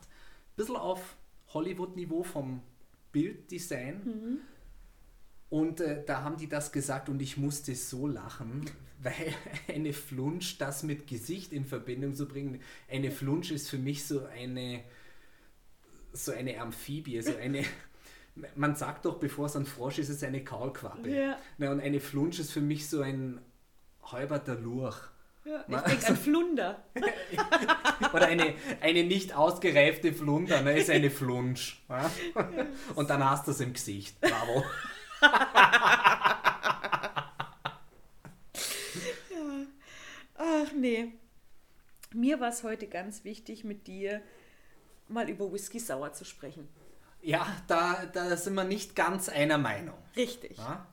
Bisschen 0.56 0.78
auf 0.78 1.18
Hollywood-Niveau 1.54 2.24
vom 2.24 2.62
Bilddesign. 3.12 3.96
Mhm. 4.06 4.38
Und 5.50 5.82
äh, 5.82 6.04
da 6.06 6.24
haben 6.24 6.38
die 6.38 6.48
das 6.48 6.72
gesagt 6.72 7.10
und 7.10 7.22
ich 7.22 7.36
musste 7.38 7.76
so 7.76 8.08
lachen, 8.08 8.64
weil 9.02 9.34
eine 9.68 9.92
Flunsch, 9.92 10.58
das 10.58 10.84
mit 10.84 11.08
Gesicht 11.08 11.52
in 11.52 11.66
Verbindung 11.66 12.16
zu 12.16 12.26
bringen, 12.26 12.62
eine 12.90 13.12
Flunsch 13.12 13.52
ist 13.52 13.70
für 13.70 13.78
mich 13.78 14.06
so 14.06 14.26
eine, 14.26 14.82
so 16.14 16.32
eine 16.32 16.60
Amphibie, 16.62 17.22
so 17.22 17.36
eine, 17.36 17.64
man 18.56 18.76
sagt 18.76 19.06
doch, 19.06 19.20
bevor 19.20 19.46
es 19.46 19.56
ein 19.56 19.66
Frosch 19.66 20.00
ist, 20.00 20.10
ist 20.10 20.18
es 20.18 20.24
eine 20.24 20.44
Kaulquappe. 20.44 21.10
Ja. 21.10 21.38
Na, 21.58 21.72
und 21.72 21.80
eine 21.82 22.00
Flunsch 22.00 22.40
ist 22.40 22.52
für 22.52 22.62
mich 22.62 22.90
so 22.90 23.02
ein 23.02 23.40
halberter 24.04 24.56
Lurch. 24.56 24.98
Ja, 25.46 25.62
ich 25.62 25.68
Ma- 25.68 25.82
denke 25.82 26.08
an 26.08 26.18
Flunder. 26.18 26.84
Oder 28.14 28.28
eine, 28.28 28.56
eine 28.82 29.04
nicht 29.04 29.36
ausgereifte 29.36 30.14
Flunder, 30.14 30.62
ne, 30.62 30.78
ist 30.80 30.90
eine 30.90 31.10
Flunsch. 31.10 31.84
Ja? 31.90 32.10
Und 32.96 33.10
dann 33.10 33.24
hast 33.30 33.48
du 33.48 33.52
es 33.52 33.60
im 33.60 33.74
Gesicht. 33.74 34.20
Bravo. 34.22 34.64
Ach 40.36 40.72
nee. 40.76 41.14
Mir 42.14 42.40
war 42.40 42.50
es 42.50 42.64
heute 42.64 42.88
ganz 42.88 43.24
wichtig, 43.24 43.64
mit 43.64 43.88
dir 43.88 44.22
mal 45.08 45.30
über 45.30 45.52
Whisky 45.52 45.80
Sauer 45.80 46.14
zu 46.14 46.26
sprechen. 46.26 46.68
Ja, 47.24 47.48
da, 47.68 48.06
da 48.06 48.36
sind 48.38 48.54
wir 48.54 48.64
nicht 48.66 48.96
ganz 48.96 49.30
einer 49.30 49.58
Meinung. 49.58 49.98
Richtig. 50.16 50.58
Ja? 50.58 50.86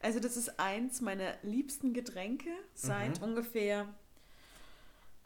Also 0.00 0.20
das 0.20 0.36
ist 0.36 0.60
eins 0.60 1.00
meiner 1.00 1.34
liebsten 1.42 1.94
Getränke 1.94 2.50
seit 2.74 3.18
Mhm. 3.18 3.24
ungefähr, 3.24 3.88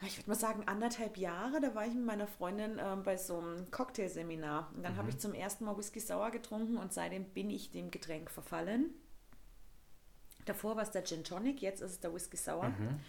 ich 0.02 0.18
würde 0.18 0.30
mal 0.30 0.36
sagen, 0.36 0.62
anderthalb 0.68 1.16
Jahre. 1.16 1.60
Da 1.60 1.74
war 1.74 1.86
ich 1.86 1.94
mit 1.94 2.04
meiner 2.04 2.26
Freundin 2.26 2.78
ähm, 2.78 3.02
bei 3.02 3.16
so 3.16 3.38
einem 3.38 3.70
Cocktailseminar. 3.70 4.70
Und 4.76 4.82
dann 4.84 4.92
Mhm. 4.92 4.96
habe 4.98 5.08
ich 5.10 5.18
zum 5.18 5.34
ersten 5.34 5.64
Mal 5.64 5.76
Whisky 5.76 5.98
Sauer 6.00 6.30
getrunken 6.30 6.76
und 6.76 6.92
seitdem 6.92 7.24
bin 7.24 7.50
ich 7.50 7.70
dem 7.72 7.90
Getränk 7.90 8.30
verfallen. 8.30 8.90
Davor 10.44 10.76
war 10.76 10.82
es 10.84 10.90
der 10.92 11.02
Gin 11.04 11.24
Tonic, 11.24 11.60
jetzt 11.60 11.80
ist 11.80 11.90
es 11.90 12.00
der 12.00 12.14
Whisky 12.14 12.36
Sauer. 12.36 12.68
Mhm. 12.68 13.00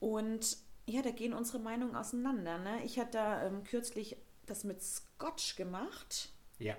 Und 0.00 0.56
ja, 0.86 1.02
da 1.02 1.10
gehen 1.10 1.34
unsere 1.34 1.58
Meinungen 1.58 1.94
auseinander. 1.96 2.58
Ne? 2.58 2.82
Ich 2.84 2.98
hatte 2.98 3.12
da 3.12 3.46
ähm, 3.46 3.64
kürzlich 3.64 4.16
das 4.46 4.64
mit 4.64 4.82
Scotch 4.82 5.56
gemacht. 5.56 6.30
Ja. 6.58 6.76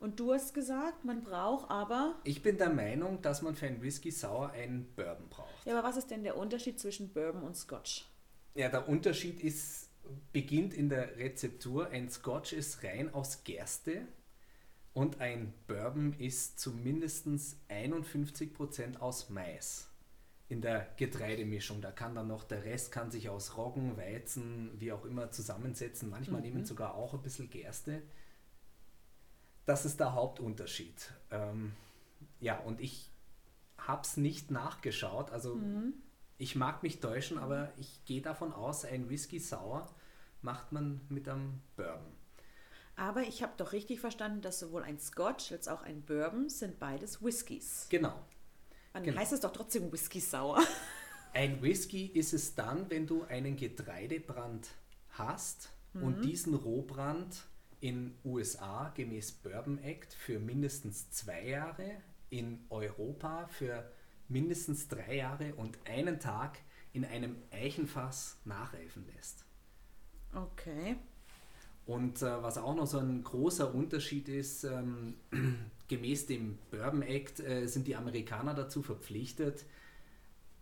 Und 0.00 0.20
du 0.20 0.32
hast 0.32 0.52
gesagt, 0.52 1.04
man 1.04 1.22
braucht 1.22 1.70
aber. 1.70 2.16
Ich 2.24 2.42
bin 2.42 2.58
der 2.58 2.68
Meinung, 2.68 3.22
dass 3.22 3.40
man 3.40 3.54
für 3.54 3.66
einen 3.66 3.80
Whisky 3.80 4.10
Sauer 4.10 4.50
einen 4.50 4.84
Bourbon 4.94 5.28
braucht. 5.30 5.64
Ja, 5.64 5.78
aber 5.78 5.88
was 5.88 5.96
ist 5.96 6.10
denn 6.10 6.24
der 6.24 6.36
Unterschied 6.36 6.78
zwischen 6.78 7.12
Bourbon 7.12 7.42
und 7.42 7.56
Scotch? 7.56 8.06
Ja, 8.54 8.68
der 8.68 8.88
Unterschied 8.88 9.42
ist, 9.42 9.88
beginnt 10.32 10.74
in 10.74 10.88
der 10.88 11.16
Rezeptur. 11.16 11.88
Ein 11.88 12.10
Scotch 12.10 12.52
ist 12.52 12.82
rein 12.84 13.14
aus 13.14 13.44
Gerste 13.44 14.06
und 14.92 15.20
ein 15.20 15.54
Bourbon 15.66 16.12
ist 16.18 16.60
zu 16.60 16.70
mindestens 16.70 17.56
51% 17.68 18.98
aus 18.98 19.30
Mais. 19.30 19.88
In 20.48 20.60
der 20.60 20.86
Getreidemischung. 20.98 21.80
Da 21.80 21.90
kann 21.90 22.14
dann 22.14 22.28
noch 22.28 22.44
der 22.44 22.64
Rest 22.64 22.92
kann 22.92 23.10
sich 23.10 23.30
aus 23.30 23.56
Roggen, 23.56 23.96
Weizen, 23.96 24.70
wie 24.78 24.92
auch 24.92 25.06
immer 25.06 25.30
zusammensetzen. 25.30 26.10
Manchmal 26.10 26.42
nehmen 26.42 26.64
sogar 26.64 26.94
auch 26.94 27.14
ein 27.14 27.22
bisschen 27.22 27.48
Gerste. 27.48 28.02
Das 29.66 29.84
ist 29.84 30.00
der 30.00 30.14
Hauptunterschied. 30.14 31.12
Ähm, 31.30 31.72
ja, 32.40 32.58
und 32.60 32.80
ich 32.80 33.10
habe 33.78 34.02
es 34.02 34.16
nicht 34.16 34.50
nachgeschaut. 34.50 35.30
Also 35.30 35.58
ich 36.38 36.56
mag 36.56 36.82
mich 36.82 37.00
täuschen, 37.00 37.38
aber 37.38 37.72
ich 37.76 38.04
gehe 38.04 38.20
davon 38.22 38.52
aus, 38.52 38.84
ein 38.84 39.08
Whisky 39.08 39.38
Sauer 39.38 39.86
macht 40.42 40.72
man 40.72 41.00
mit 41.08 41.28
einem 41.28 41.60
Bourbon. 41.76 42.12
Aber 42.96 43.22
ich 43.22 43.42
habe 43.42 43.52
doch 43.56 43.72
richtig 43.72 44.00
verstanden, 44.00 44.40
dass 44.42 44.60
sowohl 44.60 44.82
ein 44.84 44.98
Scotch 45.00 45.50
als 45.52 45.66
auch 45.68 45.82
ein 45.82 46.02
Bourbon 46.02 46.48
sind 46.48 46.78
beides 46.78 47.22
Whiskys. 47.24 47.86
Genau. 47.90 48.14
Dann 48.92 49.02
Genau. 49.02 49.18
heißt 49.20 49.32
es 49.32 49.40
doch 49.40 49.52
trotzdem 49.52 49.90
Whisky 49.92 50.20
sauer. 50.20 50.60
Ein 51.32 51.60
Whisky 51.62 52.06
ist 52.06 52.32
es 52.32 52.54
dann, 52.54 52.88
wenn 52.90 53.08
du 53.08 53.24
einen 53.24 53.56
Getreidebrand 53.56 54.68
hast 55.10 55.70
und 55.94 56.20
diesen 56.24 56.54
Rohbrand 56.54 57.42
in 57.84 58.14
USA 58.24 58.90
gemäß 58.94 59.32
Bourbon 59.32 59.76
Act 59.76 60.14
für 60.14 60.38
mindestens 60.38 61.10
zwei 61.10 61.48
Jahre, 61.48 61.84
in 62.30 62.64
Europa 62.70 63.46
für 63.48 63.84
mindestens 64.26 64.88
drei 64.88 65.16
Jahre 65.16 65.54
und 65.56 65.78
einen 65.84 66.18
Tag 66.18 66.60
in 66.94 67.04
einem 67.04 67.36
Eichenfass 67.50 68.38
nachreifen 68.46 69.04
lässt. 69.14 69.44
Okay. 70.32 70.96
Und 71.84 72.22
äh, 72.22 72.42
was 72.42 72.56
auch 72.56 72.74
noch 72.74 72.86
so 72.86 72.96
ein 72.96 73.22
großer 73.22 73.74
Unterschied 73.74 74.30
ist, 74.30 74.64
ähm, 74.64 75.16
gemäß 75.88 76.24
dem 76.24 76.56
Bourbon 76.70 77.02
Act 77.02 77.40
äh, 77.40 77.66
sind 77.66 77.86
die 77.86 77.96
Amerikaner 77.96 78.54
dazu 78.54 78.82
verpflichtet, 78.82 79.66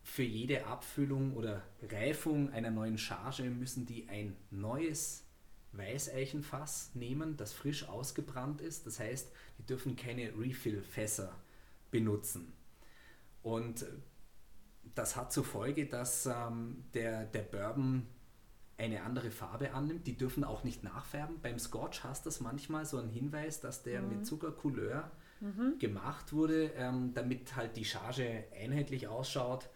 für 0.02 0.24
jede 0.24 0.66
Abfüllung 0.66 1.34
oder 1.36 1.62
Reifung 1.88 2.50
einer 2.50 2.72
neuen 2.72 2.98
Charge 2.98 3.44
müssen 3.44 3.86
die 3.86 4.08
ein 4.08 4.34
neues 4.50 5.22
Weißeichenfass 5.72 6.94
nehmen, 6.94 7.36
das 7.36 7.52
frisch 7.52 7.88
ausgebrannt 7.88 8.60
ist. 8.60 8.86
Das 8.86 9.00
heißt, 9.00 9.32
die 9.58 9.66
dürfen 9.66 9.96
keine 9.96 10.36
Refill-Fässer 10.38 11.34
benutzen. 11.90 12.52
Und 13.42 13.84
das 14.94 15.16
hat 15.16 15.32
zur 15.32 15.44
Folge, 15.44 15.86
dass 15.86 16.26
ähm, 16.26 16.84
der, 16.94 17.24
der 17.24 17.42
Bourbon 17.42 18.06
eine 18.76 19.02
andere 19.02 19.30
Farbe 19.30 19.72
annimmt. 19.74 20.06
Die 20.06 20.16
dürfen 20.16 20.44
auch 20.44 20.64
nicht 20.64 20.82
nachfärben. 20.82 21.40
Beim 21.40 21.58
Scotch 21.58 22.04
hast 22.04 22.24
du 22.24 22.28
das 22.28 22.40
manchmal 22.40 22.84
so 22.84 22.98
einen 22.98 23.10
Hinweis, 23.10 23.60
dass 23.60 23.82
der 23.82 24.02
mit 24.02 24.26
Zuckercouleur 24.26 25.10
gemacht 25.78 26.32
wurde, 26.32 26.72
ähm, 26.76 27.14
damit 27.14 27.56
halt 27.56 27.76
die 27.76 27.84
Charge 27.84 28.44
einheitlich 28.58 29.08
ausschaut. 29.08 29.68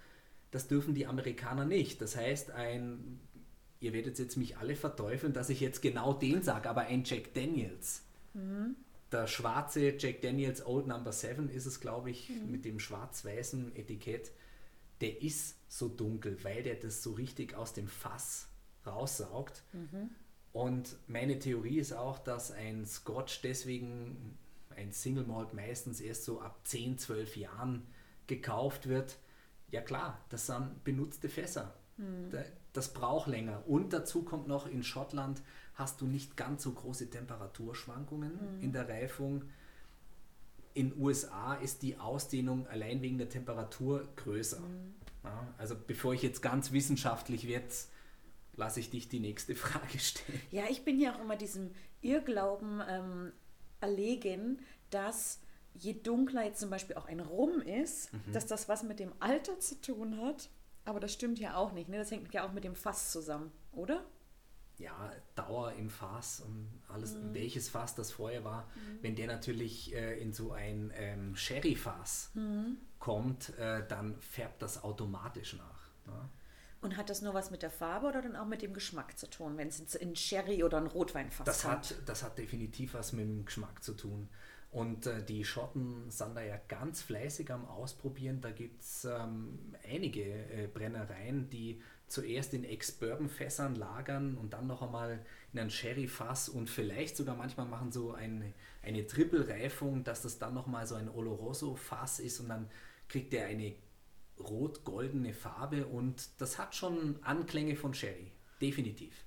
Das 0.50 0.68
dürfen 0.68 0.94
die 0.94 1.06
Amerikaner 1.06 1.64
nicht. 1.64 2.00
Das 2.00 2.16
heißt, 2.16 2.52
ein, 2.52 3.20
ihr 3.86 3.92
werdet 3.92 4.18
jetzt 4.18 4.36
mich 4.36 4.56
alle 4.58 4.74
verteufeln, 4.74 5.32
dass 5.32 5.48
ich 5.48 5.60
jetzt 5.60 5.80
genau 5.80 6.12
den 6.12 6.42
sage, 6.42 6.68
aber 6.68 6.82
ein 6.82 7.04
Jack 7.04 7.32
Daniels. 7.34 8.02
Der 9.12 9.26
schwarze 9.28 9.94
Jack 9.96 10.20
Daniels 10.20 10.66
Old 10.66 10.88
Number 10.88 11.12
7 11.12 11.48
ist 11.48 11.66
es, 11.66 11.80
glaube 11.80 12.10
ich, 12.10 12.30
mit 12.46 12.64
dem 12.64 12.80
schwarz-weißen 12.80 13.76
Etikett. 13.76 14.32
Der 15.00 15.22
ist 15.22 15.56
so 15.68 15.88
dunkel, 15.88 16.42
weil 16.42 16.62
der 16.64 16.74
das 16.74 17.02
so 17.02 17.12
richtig 17.12 17.54
aus 17.54 17.72
dem 17.72 17.86
Fass 17.86 18.48
raussaugt. 18.84 19.62
Und 20.52 20.96
meine 21.06 21.38
Theorie 21.38 21.78
ist 21.78 21.92
auch, 21.92 22.18
dass 22.18 22.50
ein 22.50 22.86
Scotch 22.86 23.42
deswegen, 23.42 24.36
ein 24.74 24.90
Single 24.92 25.24
Malt 25.24 25.54
meistens 25.54 26.00
erst 26.00 26.24
so 26.24 26.40
ab 26.40 26.60
10, 26.64 26.98
12 26.98 27.36
Jahren 27.36 27.86
gekauft 28.26 28.88
wird. 28.88 29.16
Ja 29.70 29.80
klar, 29.80 30.24
das 30.30 30.46
sind 30.46 30.82
benutzte 30.82 31.28
Fässer. 31.28 31.74
Da- 32.30 32.44
Das 32.72 32.92
braucht 32.92 33.26
länger. 33.28 33.62
Und 33.66 33.92
dazu 33.92 34.22
kommt 34.22 34.48
noch, 34.48 34.66
in 34.66 34.82
Schottland 34.84 35.42
hast 35.74 36.00
du 36.00 36.06
nicht 36.06 36.36
ganz 36.36 36.62
so 36.62 36.72
große 36.72 37.08
Temperaturschwankungen 37.10 38.60
in 38.60 38.72
der 38.72 38.88
Reifung. 38.88 39.44
In 40.74 40.92
USA 41.00 41.54
ist 41.54 41.82
die 41.82 41.96
Ausdehnung 41.98 42.66
allein 42.66 43.00
wegen 43.00 43.16
der 43.16 43.28
Temperatur 43.30 44.06
größer. 44.16 44.60
Ja, 45.24 45.54
also 45.56 45.74
bevor 45.86 46.12
ich 46.12 46.22
jetzt 46.22 46.42
ganz 46.42 46.70
wissenschaftlich 46.72 47.48
werde, 47.48 47.66
lasse 48.56 48.80
ich 48.80 48.90
dich 48.90 49.08
die 49.08 49.20
nächste 49.20 49.54
Frage 49.56 49.98
stellen. 49.98 50.40
Ja, 50.50 50.64
ich 50.68 50.84
bin 50.84 51.00
ja 51.00 51.14
auch 51.16 51.20
immer 51.20 51.36
diesem 51.36 51.70
Irrglauben 52.02 52.82
ähm, 52.86 53.32
erlegen, 53.80 54.60
dass 54.90 55.40
je 55.74 55.94
dunkler 55.94 56.44
jetzt 56.44 56.60
zum 56.60 56.68
Beispiel 56.70 56.96
auch 56.96 57.06
ein 57.06 57.20
Rum 57.20 57.60
ist, 57.60 58.10
dass 58.32 58.46
das 58.46 58.68
was 58.68 58.82
mit 58.82 58.98
dem 58.98 59.12
Alter 59.20 59.58
zu 59.60 59.80
tun 59.80 60.20
hat. 60.20 60.48
Aber 60.86 61.00
das 61.00 61.12
stimmt 61.12 61.38
ja 61.38 61.56
auch 61.56 61.72
nicht. 61.72 61.88
Ne? 61.88 61.98
Das 61.98 62.10
hängt 62.10 62.32
ja 62.32 62.46
auch 62.46 62.52
mit 62.52 62.64
dem 62.64 62.74
Fass 62.74 63.12
zusammen, 63.12 63.52
oder? 63.72 64.04
Ja, 64.78 65.12
Dauer 65.34 65.72
im 65.72 65.90
Fass 65.90 66.40
und 66.40 66.68
alles, 66.88 67.16
welches 67.32 67.68
Fass 67.68 67.94
das 67.94 68.12
vorher 68.12 68.44
war, 68.44 68.68
wenn 69.00 69.16
der 69.16 69.26
natürlich 69.26 69.94
äh, 69.94 70.20
in 70.20 70.34
so 70.34 70.52
ein 70.52 70.92
ähm, 70.94 71.34
Sherry-Fass 71.34 72.32
kommt, 72.98 73.56
äh, 73.58 73.86
dann 73.88 74.20
färbt 74.20 74.60
das 74.60 74.84
automatisch 74.84 75.54
nach. 75.54 75.90
Ne? 76.06 76.28
Und 76.82 76.98
hat 76.98 77.08
das 77.08 77.22
nur 77.22 77.32
was 77.32 77.50
mit 77.50 77.62
der 77.62 77.70
Farbe 77.70 78.06
oder 78.06 78.20
dann 78.20 78.36
auch 78.36 78.44
mit 78.44 78.60
dem 78.60 78.74
Geschmack 78.74 79.18
zu 79.18 79.28
tun, 79.28 79.56
wenn 79.56 79.68
es 79.68 79.78
jetzt 79.78 79.96
in 79.96 80.14
Sherry 80.14 80.62
oder 80.62 80.76
ein 80.76 80.86
Rotweinfass 80.86 81.46
Das 81.46 81.64
hat, 81.64 81.96
das 82.04 82.22
hat 82.22 82.36
definitiv 82.36 82.92
was 82.94 83.12
mit 83.12 83.26
dem 83.26 83.46
Geschmack 83.46 83.82
zu 83.82 83.94
tun. 83.94 84.28
Und 84.76 85.06
äh, 85.06 85.24
die 85.24 85.42
Schotten 85.42 86.10
sind 86.10 86.36
da 86.36 86.42
ja 86.42 86.60
ganz 86.68 87.00
fleißig 87.00 87.50
am 87.50 87.64
Ausprobieren. 87.64 88.42
Da 88.42 88.50
gibt 88.50 88.82
es 88.82 89.06
ähm, 89.06 89.58
einige 89.90 90.22
äh, 90.22 90.66
Brennereien, 90.66 91.48
die 91.48 91.80
zuerst 92.08 92.52
in 92.52 92.62
Ex-Bourbon-Fässern 92.62 93.74
lagern 93.74 94.36
und 94.36 94.52
dann 94.52 94.66
noch 94.66 94.82
einmal 94.82 95.24
in 95.54 95.60
ein 95.60 95.70
Sherry-Fass 95.70 96.50
und 96.50 96.68
vielleicht 96.68 97.16
sogar 97.16 97.36
manchmal 97.36 97.64
machen 97.64 97.90
so 97.90 98.12
eine, 98.12 98.52
eine 98.82 99.06
Triple-Reifung, 99.06 100.04
dass 100.04 100.20
das 100.20 100.38
dann 100.38 100.52
nochmal 100.52 100.86
so 100.86 100.94
ein 100.94 101.08
Oloroso-Fass 101.08 102.20
ist 102.20 102.40
und 102.40 102.50
dann 102.50 102.68
kriegt 103.08 103.32
der 103.32 103.46
eine 103.46 103.76
rot-goldene 104.38 105.32
Farbe 105.32 105.86
und 105.86 106.28
das 106.36 106.58
hat 106.58 106.74
schon 106.74 107.18
Anklänge 107.22 107.76
von 107.76 107.94
Sherry. 107.94 108.30
Definitiv. 108.60 109.24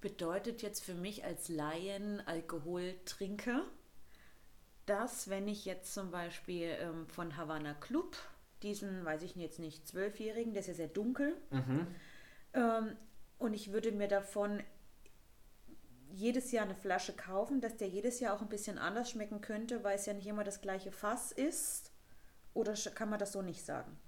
Bedeutet 0.00 0.62
jetzt 0.62 0.84
für 0.84 0.94
mich 0.94 1.24
als 1.24 1.48
Laien, 1.48 2.20
Alkoholtrinker, 2.26 3.64
dass 4.86 5.28
wenn 5.28 5.48
ich 5.48 5.64
jetzt 5.64 5.94
zum 5.94 6.10
Beispiel 6.10 6.76
ähm, 6.80 7.06
von 7.08 7.36
Havana 7.36 7.74
Club, 7.74 8.16
diesen, 8.62 9.04
weiß 9.04 9.22
ich 9.22 9.34
jetzt 9.36 9.58
nicht, 9.58 9.86
Zwölfjährigen, 9.86 10.52
der 10.52 10.60
ist 10.60 10.68
ja 10.68 10.74
sehr 10.74 10.88
dunkel, 10.88 11.36
ähm, 12.54 12.96
und 13.38 13.54
ich 13.54 13.72
würde 13.72 13.92
mir 13.92 14.08
davon 14.08 14.62
jedes 16.10 16.52
Jahr 16.52 16.64
eine 16.64 16.76
Flasche 16.76 17.12
kaufen, 17.12 17.60
dass 17.60 17.76
der 17.76 17.88
jedes 17.88 18.20
Jahr 18.20 18.34
auch 18.34 18.42
ein 18.42 18.48
bisschen 18.48 18.78
anders 18.78 19.10
schmecken 19.10 19.40
könnte, 19.40 19.82
weil 19.82 19.96
es 19.96 20.06
ja 20.06 20.14
nicht 20.14 20.26
immer 20.26 20.44
das 20.44 20.60
gleiche 20.60 20.92
Fass 20.92 21.32
ist? 21.32 21.90
Oder 22.54 22.74
kann 22.94 23.10
man 23.10 23.18
das 23.18 23.32
so 23.32 23.42
nicht 23.42 23.64
sagen? 23.64 23.98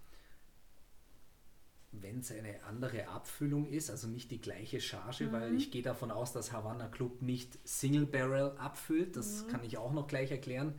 Wenn 2.02 2.20
es 2.20 2.30
eine 2.30 2.62
andere 2.64 3.08
Abfüllung 3.08 3.66
ist, 3.66 3.90
also 3.90 4.08
nicht 4.08 4.30
die 4.30 4.40
gleiche 4.40 4.80
Charge, 4.80 5.32
weil 5.32 5.54
ich 5.54 5.70
gehe 5.70 5.82
davon 5.82 6.10
aus, 6.10 6.32
dass 6.32 6.52
Havana 6.52 6.88
Club 6.88 7.22
nicht 7.22 7.58
Single 7.66 8.06
Barrel 8.06 8.56
abfüllt, 8.58 9.16
das 9.16 9.46
kann 9.48 9.64
ich 9.64 9.78
auch 9.78 9.92
noch 9.92 10.06
gleich 10.06 10.30
erklären, 10.30 10.74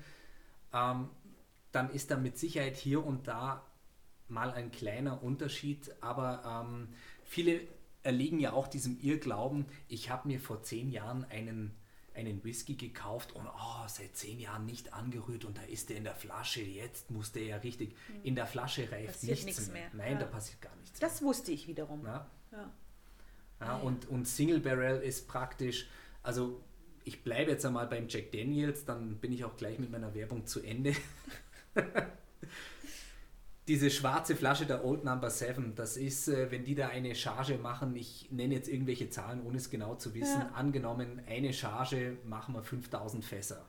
ähm, 0.73 1.09
dann 1.71 1.89
ist 1.89 2.11
da 2.11 2.17
mit 2.17 2.37
Sicherheit 2.37 2.77
hier 2.77 3.05
und 3.05 3.27
da 3.27 3.65
mal 4.27 4.51
ein 4.51 4.71
kleiner 4.71 5.23
Unterschied, 5.23 5.95
aber 6.01 6.65
ähm, 6.65 6.89
viele 7.23 7.61
erliegen 8.03 8.39
ja 8.39 8.53
auch 8.53 8.67
diesem 8.67 8.99
Irrglauben, 8.99 9.65
ich 9.87 10.09
habe 10.09 10.27
mir 10.27 10.39
vor 10.39 10.63
zehn 10.63 10.91
Jahren 10.91 11.25
einen, 11.25 11.75
einen 12.17 12.43
Whisky 12.43 12.75
gekauft 12.75 13.31
und 13.33 13.45
oh, 13.47 13.87
seit 13.87 14.15
zehn 14.15 14.39
Jahren 14.39 14.65
nicht 14.65 14.91
angerührt 14.93 15.45
und 15.45 15.57
da 15.57 15.61
ist 15.63 15.89
der 15.89 15.97
in 15.97 16.03
der 16.03 16.15
Flasche, 16.15 16.61
jetzt 16.61 17.09
muss 17.11 17.31
der 17.31 17.43
ja 17.43 17.57
richtig, 17.57 17.95
in 18.23 18.35
der 18.35 18.45
Flasche 18.47 18.91
reift 18.91 19.13
Passiert 19.13 19.45
nichts 19.45 19.67
mehr. 19.67 19.81
mehr. 19.83 19.89
Nein, 19.93 20.13
Ja. 20.13 20.19
da 20.19 20.25
passiert 20.25 20.61
gar 20.61 20.75
nichts 20.77 20.99
Das 20.99 21.21
wusste 21.21 21.51
ich 21.51 21.67
wiederum. 21.67 22.01
mehr. 22.03 22.27
Ja? 22.51 22.57
Ja. 22.57 22.71
Ja, 23.59 23.77
und, 23.77 24.07
und 24.09 24.27
Single 24.27 24.59
Barrel 24.59 25.01
ist 25.01 25.27
praktisch, 25.27 25.87
also 26.21 26.61
ich 27.05 27.23
bleibe 27.23 27.51
jetzt 27.51 27.65
einmal 27.65 27.87
beim 27.87 28.07
Jack 28.09 28.31
Daniels, 28.31 28.85
dann 28.85 29.17
bin 29.17 29.31
ich 29.31 29.45
auch 29.45 29.55
gleich 29.57 29.79
mit 29.79 29.89
meiner 29.89 30.13
Werbung 30.13 30.45
zu 30.45 30.61
Ende. 30.61 30.93
Diese 33.67 33.89
schwarze 33.91 34.35
Flasche 34.35 34.65
der 34.65 34.85
Old 34.85 35.03
Number 35.03 35.29
7, 35.29 35.75
das 35.75 35.97
ist, 35.97 36.29
äh, 36.29 36.49
wenn 36.51 36.63
die 36.63 36.73
da 36.75 36.87
eine 36.87 37.13
Charge 37.15 37.57
machen, 37.57 37.95
ich 37.97 38.31
nenne 38.31 38.53
jetzt 38.53 38.69
irgendwelche 38.69 39.09
Zahlen, 39.09 39.43
ohne 39.45 39.57
es 39.57 39.69
genau 39.69 39.95
zu 39.95 40.13
wissen, 40.13 40.39
Ja. 40.39 40.51
angenommen, 40.53 41.21
eine 41.27 41.51
Charge 41.51 42.17
machen 42.23 42.53
wir 42.55 42.63
5000 42.63 43.25
Fässer. 43.25 43.65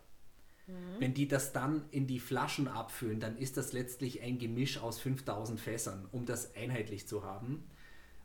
Wenn 0.99 1.14
die 1.14 1.26
das 1.26 1.55
dann 1.55 1.87
in 1.93 2.07
die 2.07 2.21
Flaschen 2.21 2.69
abfüllen, 2.69 3.21
dann 3.21 3.38
ist 3.38 3.57
das 3.57 3.73
letztlich 3.73 4.21
ein 4.21 4.38
Gemisch 4.38 4.76
aus 4.76 5.00
5000 5.00 5.59
Fässern, 5.59 6.07
um 6.12 6.26
das 6.26 6.55
einheitlich 6.55 7.09
zu 7.09 7.25
haben. 7.25 7.64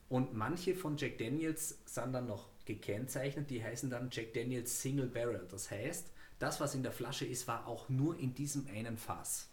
Und 0.10 0.34
manche 0.34 0.76
von 0.76 0.98
Jack 0.98 1.18
Daniels 1.20 1.80
sind 1.86 2.12
dann 2.12 2.28
noch 2.28 2.50
gekennzeichnet, 2.66 3.50
die 3.50 3.64
heißen 3.64 3.90
dann 3.90 4.10
Jack 4.12 4.34
Daniels 4.34 4.82
Single 4.82 5.08
Barrel. 5.08 5.48
Das 5.50 5.72
heißt, 5.72 6.12
das, 6.38 6.60
was 6.60 6.76
in 6.76 6.84
der 6.84 6.92
Flasche 6.92 7.26
ist, 7.26 7.48
war 7.48 7.66
auch 7.66 7.88
nur 7.88 8.20
in 8.20 8.34
diesem 8.34 8.68
einen 8.68 8.98
Fass. 8.98 9.48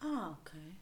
Ah, 0.00 0.38
okay. 0.40 0.74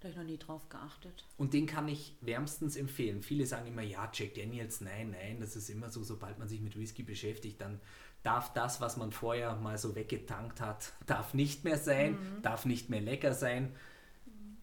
Da 0.00 0.04
habe 0.04 0.12
ich 0.12 0.16
noch 0.16 0.24
nie 0.24 0.38
drauf 0.38 0.68
geachtet. 0.68 1.24
Und 1.36 1.54
den 1.54 1.66
kann 1.66 1.88
ich 1.88 2.16
wärmstens 2.20 2.76
empfehlen. 2.76 3.22
Viele 3.22 3.46
sagen 3.46 3.66
immer, 3.66 3.82
ja, 3.82 4.08
Jack 4.12 4.34
Daniels, 4.34 4.80
nein, 4.80 5.10
nein, 5.10 5.40
das 5.40 5.56
ist 5.56 5.68
immer 5.70 5.90
so, 5.90 6.04
sobald 6.04 6.38
man 6.38 6.48
sich 6.48 6.60
mit 6.60 6.78
Whisky 6.78 7.02
beschäftigt, 7.02 7.60
dann 7.60 7.80
darf 8.22 8.52
das, 8.52 8.80
was 8.80 8.96
man 8.96 9.10
vorher 9.10 9.56
mal 9.56 9.76
so 9.76 9.96
weggetankt 9.96 10.60
hat, 10.60 10.92
darf 11.06 11.34
nicht 11.34 11.64
mehr 11.64 11.78
sein, 11.78 12.16
darf 12.42 12.64
nicht 12.64 12.90
mehr 12.90 13.00
lecker 13.00 13.34
sein. 13.34 13.74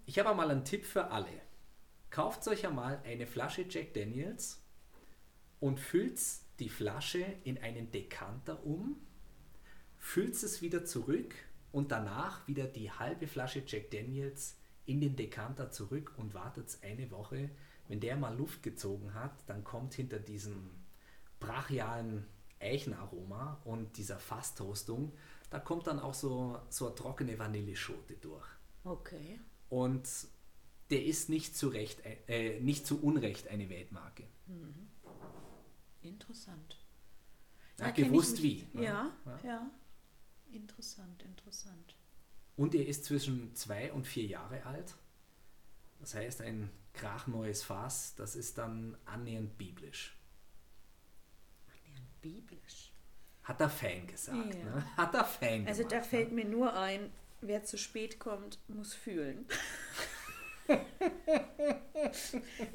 Ich 0.05 0.19
habe 0.19 0.33
mal 0.35 0.49
einen 0.49 0.63
Tipp 0.63 0.85
für 0.85 1.11
alle. 1.11 1.41
Kauft 2.11 2.47
euch 2.47 2.65
einmal 2.65 3.01
eine 3.03 3.27
Flasche 3.27 3.65
Jack 3.69 3.93
Daniels 3.93 4.63
und 5.59 5.81
füllt 5.81 6.19
die 6.59 6.69
Flasche 6.69 7.25
in 7.43 7.57
einen 7.57 7.91
Dekanter 7.91 8.65
um, 8.65 8.95
füllt 9.97 10.35
es 10.35 10.61
wieder 10.61 10.85
zurück 10.85 11.35
und 11.73 11.91
danach 11.91 12.47
wieder 12.47 12.65
die 12.67 12.89
halbe 12.89 13.27
Flasche 13.27 13.63
Jack 13.67 13.91
Daniels 13.91 14.55
in 14.85 15.01
den 15.01 15.15
Dekanter 15.15 15.71
zurück 15.71 16.13
und 16.17 16.33
wartet 16.33 16.77
eine 16.81 17.09
Woche. 17.11 17.49
Wenn 17.87 17.99
der 17.99 18.15
mal 18.15 18.35
Luft 18.35 18.63
gezogen 18.63 19.13
hat, 19.13 19.31
dann 19.47 19.63
kommt 19.63 19.93
hinter 19.93 20.19
diesem 20.19 20.71
brachialen 21.39 22.25
Eichenaroma 22.59 23.61
und 23.63 23.97
dieser 23.97 24.19
Fasstoastung, 24.19 25.13
da 25.49 25.59
kommt 25.59 25.87
dann 25.87 25.99
auch 25.99 26.13
so, 26.13 26.59
so 26.69 26.87
eine 26.87 26.95
trockene 26.95 27.37
Vanilleschote 27.37 28.15
durch. 28.15 28.47
Okay. 28.83 29.39
Und 29.69 30.07
der 30.89 31.05
ist 31.05 31.29
nicht 31.29 31.55
zu, 31.55 31.69
Recht, 31.69 32.01
äh, 32.27 32.59
nicht 32.59 32.85
zu 32.85 33.01
Unrecht 33.01 33.47
eine 33.47 33.69
Weltmarke. 33.69 34.23
Interessant. 36.01 36.79
Ja, 37.79 37.89
gewusst 37.91 38.41
wie. 38.41 38.65
ne? 38.73 38.83
Ja, 38.83 39.11
Ja. 39.25 39.39
ja. 39.43 39.71
Interessant, 40.51 41.23
interessant. 41.23 41.95
Und 42.57 42.73
er 42.75 42.87
ist 42.87 43.05
zwischen 43.05 43.53
zwei 43.55 43.91
und 43.91 44.07
vier 44.07 44.25
Jahre 44.25 44.65
alt. 44.65 44.95
Das 45.99 46.15
heißt, 46.15 46.41
ein 46.41 46.69
krachneues 46.93 47.63
Fass, 47.63 48.15
das 48.15 48.35
ist 48.35 48.57
dann 48.57 48.97
annähernd 49.05 49.57
biblisch. 49.57 50.17
Biblisch. 52.21 52.91
Hat 53.43 53.61
er 53.61 53.69
fein 53.69 54.07
gesagt. 54.07 54.55
Ja. 54.55 54.63
Ne? 54.63 54.85
Hat 54.97 55.13
er 55.13 55.25
fein 55.25 55.67
Also 55.67 55.83
gemacht. 55.83 55.93
da 55.97 56.01
fällt 56.01 56.31
mir 56.31 56.45
nur 56.45 56.73
ein, 56.75 57.11
wer 57.41 57.63
zu 57.63 57.77
spät 57.77 58.19
kommt, 58.19 58.57
muss 58.67 58.93
fühlen. 58.95 59.45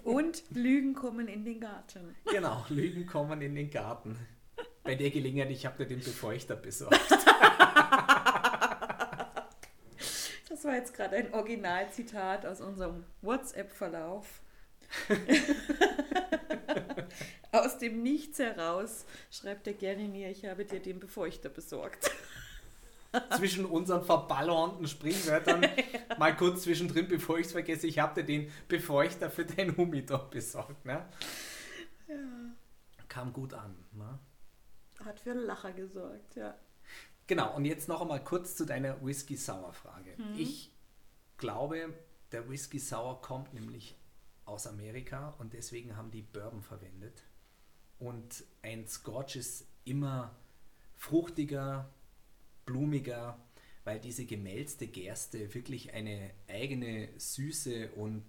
Und 0.04 0.44
Lügen 0.50 0.94
kommen 0.94 1.26
in 1.26 1.44
den 1.44 1.60
Garten. 1.60 2.06
ne? 2.06 2.14
Genau, 2.30 2.64
Lügen 2.68 3.06
kommen 3.06 3.40
in 3.42 3.54
den 3.56 3.70
Garten. 3.70 4.16
Bei 4.84 4.94
der 4.94 5.10
Gelegenheit, 5.10 5.50
ich 5.50 5.66
habe 5.66 5.78
dir 5.78 5.86
den 5.96 6.00
Befeuchter 6.00 6.54
besorgt. 6.56 7.00
Das 10.61 10.66
war 10.66 10.75
jetzt 10.75 10.92
gerade 10.92 11.16
ein 11.16 11.33
Originalzitat 11.33 12.44
aus 12.44 12.61
unserem 12.61 13.05
WhatsApp-Verlauf. 13.23 14.42
aus 17.53 17.79
dem 17.79 18.03
Nichts 18.03 18.40
heraus 18.40 19.07
schreibt 19.31 19.64
der 19.64 19.73
Gary 19.73 20.07
mir, 20.07 20.29
ich 20.29 20.44
habe 20.44 20.66
dir 20.66 20.81
den 20.81 21.01
Befeuchter 21.01 21.49
besorgt. 21.49 22.11
Zwischen 23.38 23.64
unseren 23.64 24.05
verballhornten 24.05 24.87
Springwörtern 24.87 25.66
mal 26.18 26.37
kurz 26.37 26.64
zwischendrin, 26.64 27.09
bevor 27.09 27.38
ich 27.38 27.46
es 27.46 27.53
vergesse, 27.53 27.87
ich 27.87 27.99
habe 27.99 28.20
dir 28.20 28.27
den 28.27 28.53
Befeuchter 28.68 29.31
für 29.31 29.46
dein 29.46 29.75
Humidor 29.79 30.29
besorgt. 30.29 30.85
Ne? 30.85 31.09
Kam 33.09 33.33
gut 33.33 33.55
an. 33.55 33.83
Ne? 33.92 34.18
Hat 35.07 35.20
für 35.20 35.33
Lacher 35.33 35.73
gesorgt, 35.73 36.37
ja. 36.37 36.55
Genau, 37.30 37.54
und 37.54 37.64
jetzt 37.64 37.86
noch 37.86 38.00
einmal 38.00 38.24
kurz 38.24 38.56
zu 38.56 38.66
deiner 38.66 39.06
Whisky 39.06 39.36
Sour 39.36 39.72
Frage. 39.72 40.16
Ich 40.36 40.72
glaube, 41.36 41.94
der 42.32 42.50
Whisky 42.50 42.80
Sour 42.80 43.22
kommt 43.22 43.54
nämlich 43.54 43.94
aus 44.46 44.66
Amerika 44.66 45.36
und 45.38 45.52
deswegen 45.52 45.96
haben 45.96 46.10
die 46.10 46.22
Bourbon 46.22 46.60
verwendet. 46.60 47.22
Und 48.00 48.42
ein 48.62 48.84
Scotch 48.88 49.36
ist 49.36 49.64
immer 49.84 50.34
fruchtiger, 50.96 51.88
blumiger, 52.66 53.38
weil 53.84 54.00
diese 54.00 54.24
gemälzte 54.24 54.88
Gerste 54.88 55.54
wirklich 55.54 55.94
eine 55.94 56.32
eigene 56.48 57.10
Süße 57.16 57.92
und 57.92 58.24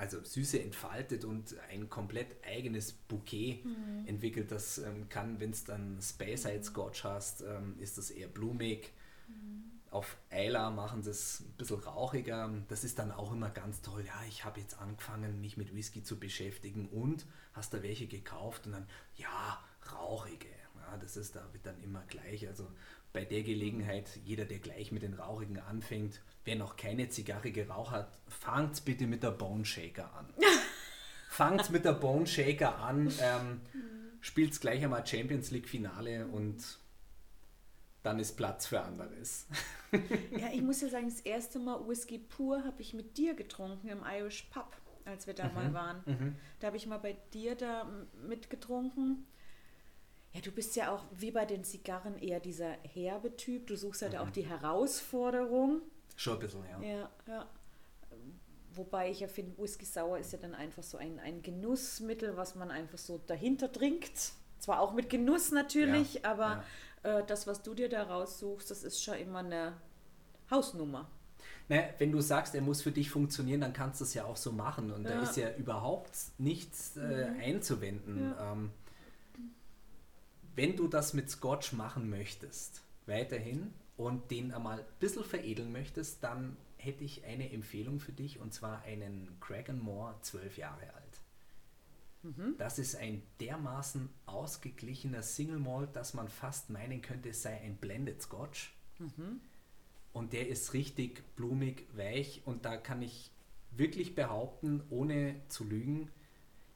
also 0.00 0.24
Süße 0.24 0.60
entfaltet 0.62 1.24
und 1.24 1.54
ein 1.70 1.90
komplett 1.90 2.42
eigenes 2.44 2.92
Bouquet 2.92 3.62
entwickelt. 4.06 4.50
Das 4.50 4.78
ähm, 4.78 5.08
kann, 5.10 5.38
wenn 5.40 5.50
es 5.50 5.64
dann 5.64 5.98
Speyside 6.00 6.64
Scotch 6.64 7.04
hast, 7.04 7.42
ähm, 7.42 7.76
ist 7.78 7.98
das 7.98 8.10
eher 8.10 8.28
blumig. 8.28 8.92
Auf 9.90 10.16
Eiler 10.30 10.70
machen 10.70 11.02
sie 11.02 11.10
es 11.10 11.40
ein 11.40 11.52
bisschen 11.58 11.80
rauchiger. 11.80 12.50
Das 12.68 12.84
ist 12.84 12.98
dann 12.98 13.12
auch 13.12 13.32
immer 13.32 13.50
ganz 13.50 13.82
toll. 13.82 14.04
Ja, 14.06 14.22
ich 14.28 14.44
habe 14.44 14.60
jetzt 14.60 14.78
angefangen, 14.78 15.40
mich 15.40 15.56
mit 15.56 15.74
Whisky 15.74 16.02
zu 16.02 16.18
beschäftigen 16.18 16.88
und 16.88 17.26
hast 17.52 17.74
da 17.74 17.82
welche 17.82 18.06
gekauft 18.06 18.66
und 18.66 18.72
dann, 18.72 18.86
ja, 19.16 19.62
rauchige. 19.92 20.48
Ja, 20.76 20.96
das 20.96 21.16
ist 21.16 21.36
da 21.36 21.46
wird 21.52 21.66
dann 21.66 21.80
immer 21.82 22.02
gleich. 22.06 22.48
Also 22.48 22.66
bei 23.12 23.24
der 23.24 23.42
Gelegenheit, 23.42 24.08
jeder, 24.24 24.44
der 24.44 24.58
gleich 24.58 24.92
mit 24.92 25.02
den 25.02 25.14
Rauchigen 25.14 25.58
anfängt, 25.58 26.20
wer 26.44 26.56
noch 26.56 26.76
keine 26.76 27.08
Zigarre 27.08 27.50
geraucht 27.50 27.90
hat, 27.90 28.20
fangt 28.28 28.84
bitte 28.84 29.06
mit 29.06 29.22
der 29.22 29.32
Bone 29.32 29.64
Shaker 29.64 30.12
an. 30.14 30.26
fangt 31.28 31.70
mit 31.70 31.84
der 31.84 31.92
Bone 31.92 32.26
Shaker 32.26 32.78
an, 32.78 33.12
ähm, 33.20 33.60
spielt 34.20 34.60
gleich 34.60 34.82
einmal 34.84 35.06
Champions 35.06 35.50
League 35.50 35.68
Finale 35.68 36.26
und 36.26 36.62
dann 38.02 38.18
ist 38.18 38.36
Platz 38.36 38.66
für 38.66 38.80
anderes. 38.80 39.46
Ja, 40.38 40.48
ich 40.52 40.62
muss 40.62 40.80
ja 40.80 40.88
sagen, 40.88 41.08
das 41.08 41.20
erste 41.20 41.58
Mal 41.58 41.86
Whisky 41.86 42.18
pur 42.18 42.64
habe 42.64 42.80
ich 42.80 42.94
mit 42.94 43.18
dir 43.18 43.34
getrunken 43.34 43.88
im 43.88 44.04
Irish 44.04 44.44
Pub, 44.44 44.76
als 45.04 45.26
wir 45.26 45.34
da 45.34 45.50
mal 45.50 45.74
waren. 45.74 46.02
Mhm. 46.06 46.36
Da 46.60 46.68
habe 46.68 46.76
ich 46.76 46.86
mal 46.86 46.98
bei 46.98 47.16
dir 47.32 47.56
da 47.56 47.90
mitgetrunken. 48.26 49.26
Ja, 50.32 50.40
du 50.40 50.52
bist 50.52 50.76
ja 50.76 50.92
auch 50.94 51.04
wie 51.12 51.30
bei 51.32 51.44
den 51.44 51.64
Zigarren 51.64 52.16
eher 52.18 52.38
dieser 52.40 52.72
herbe 52.82 53.36
Typ. 53.36 53.66
Du 53.66 53.76
suchst 53.76 54.02
halt 54.02 54.16
auch 54.16 54.30
die 54.30 54.42
Herausforderung. 54.46 55.82
Schon 56.16 56.34
ein 56.34 56.38
bisschen, 56.38 56.64
ja. 56.64 56.80
Ja, 56.80 57.10
ja. 57.26 57.46
Wobei 58.72 59.10
ich 59.10 59.20
ja 59.20 59.26
finde, 59.28 59.58
Whisky 59.60 59.84
Sauer 59.84 60.18
ist 60.18 60.32
ja 60.32 60.38
dann 60.38 60.54
einfach 60.54 60.84
so 60.84 60.96
ein, 60.96 61.18
ein 61.18 61.42
Genussmittel, 61.42 62.36
was 62.36 62.54
man 62.54 62.70
einfach 62.70 62.98
so 62.98 63.18
dahinter 63.26 63.72
trinkt. 63.72 64.32
Zwar 64.60 64.80
auch 64.80 64.92
mit 64.92 65.10
Genuss 65.10 65.50
natürlich, 65.50 66.14
Ja, 66.14 66.30
aber 66.30 66.64
Äh, 67.02 67.24
das, 67.26 67.46
was 67.46 67.62
du 67.62 67.72
dir 67.72 67.88
da 67.88 68.02
raussuchst, 68.02 68.70
das 68.70 68.84
ist 68.84 69.02
schon 69.02 69.14
immer 69.14 69.38
eine 69.38 69.72
Hausnummer. 70.50 71.10
Naja, 71.70 71.84
wenn 71.96 72.12
du 72.12 72.20
sagst, 72.20 72.54
er 72.54 72.60
muss 72.60 72.82
für 72.82 72.92
dich 72.92 73.08
funktionieren, 73.10 73.62
dann 73.62 73.72
kannst 73.72 74.00
du 74.00 74.04
es 74.04 74.12
ja 74.12 74.26
auch 74.26 74.36
so 74.36 74.52
machen. 74.52 74.90
Und 74.92 75.04
da 75.04 75.14
Ja. 75.14 75.22
ist 75.22 75.36
ja 75.38 75.50
überhaupt 75.56 76.10
nichts 76.36 76.98
äh, 76.98 77.30
einzuwenden. 77.40 78.32
Ja. 78.38 78.52
Ähm, 78.52 78.70
wenn 80.56 80.76
du 80.76 80.88
das 80.88 81.14
mit 81.14 81.30
Scotch 81.30 81.72
machen 81.72 82.10
möchtest, 82.10 82.82
weiterhin, 83.06 83.72
und 83.96 84.30
den 84.30 84.52
einmal 84.52 84.80
ein 84.80 84.86
bisschen 84.98 85.24
veredeln 85.24 85.72
möchtest, 85.72 86.24
dann 86.24 86.56
hätte 86.78 87.04
ich 87.04 87.24
eine 87.26 87.52
Empfehlung 87.52 88.00
für 88.00 88.12
dich, 88.12 88.38
und 88.40 88.54
zwar 88.54 88.82
einen 88.82 89.28
Kraganmore 89.40 90.14
12 90.22 90.56
Jahre 90.56 90.94
alt. 90.94 91.20
Das 92.58 92.78
ist 92.78 92.96
ein 92.96 93.22
dermaßen 93.40 94.08
ausgeglichener 94.26 95.22
Single 95.22 95.58
Malt, 95.58 95.94
dass 95.96 96.14
man 96.14 96.28
fast 96.28 96.70
meinen 96.70 97.02
könnte, 97.02 97.30
es 97.30 97.42
sei 97.42 97.60
ein 97.60 97.76
Blended 97.76 98.22
Scotch. 98.22 98.74
Und 100.12 100.32
der 100.32 100.48
ist 100.48 100.72
richtig 100.72 101.22
blumig, 101.36 101.86
weich 101.94 102.42
und 102.44 102.64
da 102.64 102.76
kann 102.76 103.02
ich 103.02 103.30
wirklich 103.70 104.14
behaupten, 104.14 104.82
ohne 104.90 105.36
zu 105.48 105.64
lügen, 105.64 106.10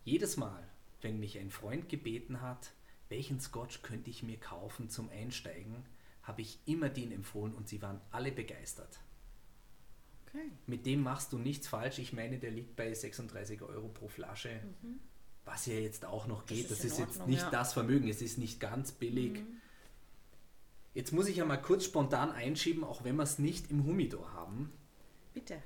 jedes 0.05 0.37
Mal, 0.37 0.63
wenn 1.01 1.19
mich 1.21 1.39
ein 1.39 1.51
Freund 1.51 1.89
gebeten 1.89 2.41
hat, 2.41 2.73
welchen 3.15 3.39
Scotch 3.39 3.83
könnte 3.83 4.11
ich 4.11 4.25
mir 4.25 4.39
kaufen 4.39 4.91
zum 4.91 5.09
Einsteigen, 5.09 5.85
habe 6.25 6.43
ich 6.43 6.59
immer 6.67 6.89
den 6.89 7.13
empfohlen 7.13 7.55
und 7.55 7.69
sie 7.69 7.81
waren 7.81 8.01
alle 8.11 8.33
begeistert. 8.33 8.99
Okay. 10.27 10.51
Mit 10.67 10.85
dem 10.85 11.03
machst 11.03 11.33
du 11.33 11.39
nichts 11.39 11.69
falsch. 11.69 12.01
Ich 12.01 12.13
meine, 12.13 12.39
der 12.39 12.51
liegt 12.51 12.75
bei 12.75 12.93
36 12.93 13.63
Euro 13.63 13.87
pro 13.87 14.09
Flasche, 14.09 14.61
was 15.45 15.67
ja 15.67 15.75
jetzt 15.75 16.05
auch 16.05 16.27
noch 16.27 16.45
geht. 16.47 16.69
Das 16.73 16.79
ist 16.79 16.85
ist, 16.87 16.99
in 16.99 17.05
jetzt 17.05 17.11
Ordnung, 17.13 17.31
nicht 17.31 17.43
ja. 17.43 17.51
das 17.51 17.73
Vermögen, 17.73 18.09
es 18.09 18.21
ist 18.21 18.37
nicht 18.37 18.59
ganz 18.59 18.91
billig. 18.91 19.41
Jetzt 20.93 21.13
muss 21.13 21.29
ich 21.29 21.37
ja 21.37 21.45
mal 21.45 21.59
kurz 21.59 21.85
spontan 21.85 22.33
einschieben, 22.33 22.83
auch 22.83 23.05
wenn 23.05 23.15
wir 23.15 23.23
es 23.23 23.39
nicht 23.39 23.71
im 23.71 23.85
Humidor 23.85 24.33
haben. 24.33 24.73
Bitte. 25.35 25.63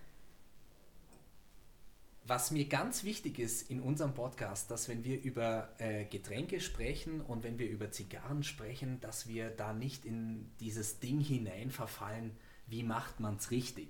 Was 2.29 2.51
mir 2.51 2.67
ganz 2.67 3.05
wichtig 3.05 3.39
ist 3.39 3.71
in 3.71 3.81
unserem 3.81 4.13
Podcast, 4.13 4.71
dass 4.71 4.87
wenn 4.91 5.03
wir 5.03 5.19
über 5.23 5.71
äh, 5.79 6.05
Getränke 6.05 6.61
sprechen 6.61 7.23
und 7.23 7.43
wenn 7.43 7.59
wir 7.59 7.71
über 7.71 7.91
Zigarren 7.91 8.43
sprechen, 8.43 9.01
dass 9.01 9.29
wir 9.29 9.49
da 9.49 9.73
nicht 9.73 10.05
in 10.05 10.51
dieses 10.61 11.01
Ding 11.01 11.21
hinein 11.21 11.71
verfallen, 11.71 12.37
wie 12.67 12.83
macht 12.83 13.19
man 13.19 13.37
es 13.37 13.51
richtig. 13.51 13.89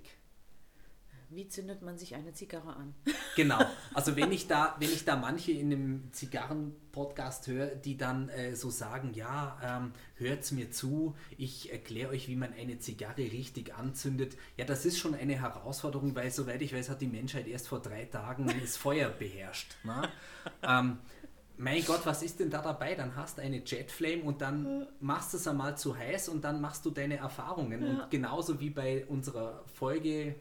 Wie 1.31 1.47
zündet 1.47 1.83
man 1.83 1.97
sich 1.97 2.15
eine 2.15 2.33
Zigarre 2.33 2.75
an? 2.75 2.95
Genau. 3.35 3.59
Also 3.93 4.17
wenn 4.17 4.33
ich 4.33 4.47
da, 4.47 4.75
wenn 4.79 4.89
ich 4.89 5.05
da 5.05 5.15
manche 5.15 5.53
in 5.53 5.71
einem 5.71 6.11
Zigarren-Podcast 6.11 7.47
höre, 7.47 7.67
die 7.67 7.95
dann 7.95 8.27
äh, 8.27 8.53
so 8.53 8.69
sagen, 8.69 9.13
ja, 9.13 9.57
ähm, 9.63 9.93
hört's 10.15 10.51
mir 10.51 10.71
zu, 10.71 11.15
ich 11.37 11.71
erkläre 11.71 12.09
euch, 12.09 12.27
wie 12.27 12.35
man 12.35 12.51
eine 12.51 12.79
Zigarre 12.79 13.19
richtig 13.19 13.73
anzündet. 13.75 14.35
Ja, 14.57 14.65
das 14.65 14.85
ist 14.85 14.99
schon 14.99 15.15
eine 15.15 15.39
Herausforderung, 15.39 16.15
weil 16.15 16.31
soweit 16.31 16.61
ich 16.61 16.73
weiß, 16.73 16.89
hat 16.89 16.99
die 16.99 17.07
Menschheit 17.07 17.47
erst 17.47 17.69
vor 17.69 17.81
drei 17.81 18.03
Tagen 18.05 18.47
das 18.61 18.75
Feuer 18.75 19.09
beherrscht. 19.09 19.75
Ne? 19.85 20.09
ähm, 20.63 20.97
mein 21.55 21.85
Gott, 21.85 22.05
was 22.05 22.23
ist 22.23 22.39
denn 22.39 22.49
da 22.49 22.61
dabei? 22.61 22.95
Dann 22.95 23.15
hast 23.15 23.37
du 23.37 23.41
eine 23.41 23.61
Jetflame 23.65 24.23
und 24.23 24.41
dann 24.41 24.87
machst 24.99 25.33
du 25.33 25.37
es 25.37 25.47
einmal 25.47 25.77
zu 25.77 25.95
heiß 25.95 26.29
und 26.29 26.43
dann 26.43 26.59
machst 26.59 26.85
du 26.85 26.89
deine 26.89 27.17
Erfahrungen. 27.17 27.83
Ja. 27.83 27.89
Und 27.89 28.11
genauso 28.11 28.59
wie 28.59 28.69
bei 28.69 29.05
unserer 29.05 29.63
Folge 29.67 30.35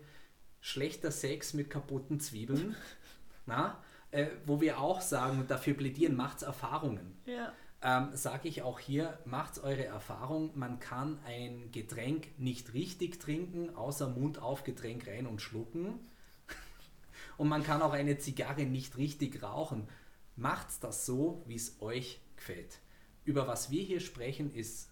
schlechter 0.61 1.11
Sex 1.11 1.55
mit 1.55 1.71
kaputten 1.71 2.21
Zwiebeln, 2.21 2.77
na, 3.47 3.83
äh, 4.11 4.29
wo 4.47 4.61
wir 4.61 4.81
auch 4.81 5.01
sagen 5.01 5.41
und 5.41 5.51
dafür 5.51 5.75
plädieren, 5.75 6.17
macht's 6.17 6.43
Erfahrungen. 6.43 7.17
Ja. 7.27 7.53
Ähm, 7.81 8.09
Sage 8.15 8.49
ich 8.49 8.63
auch 8.63 8.81
hier, 8.81 9.19
macht's 9.25 9.61
eure 9.61 9.85
Erfahrung. 9.85 10.51
Man 10.59 10.81
kann 10.81 11.21
ein 11.25 11.71
Getränk 11.71 12.39
nicht 12.39 12.75
richtig 12.75 13.21
trinken, 13.21 13.75
außer 13.77 14.09
Mund 14.09 14.43
auf 14.43 14.65
Getränk 14.65 15.07
rein 15.07 15.27
und 15.27 15.41
schlucken. 15.41 16.01
Und 17.37 17.49
man 17.49 17.63
kann 17.63 17.83
auch 17.83 17.93
eine 17.93 18.19
Zigarre 18.19 18.65
nicht 18.65 18.97
richtig 18.97 19.43
rauchen. 19.45 19.87
Macht's 20.35 20.81
das 20.81 21.07
so, 21.07 21.45
wie 21.47 21.55
es 21.55 21.81
euch 21.81 22.21
gefällt. 22.37 22.81
Über 23.25 23.47
was 23.47 23.71
wir 23.71 23.83
hier 23.83 24.01
sprechen, 24.01 24.53
ist 24.53 24.91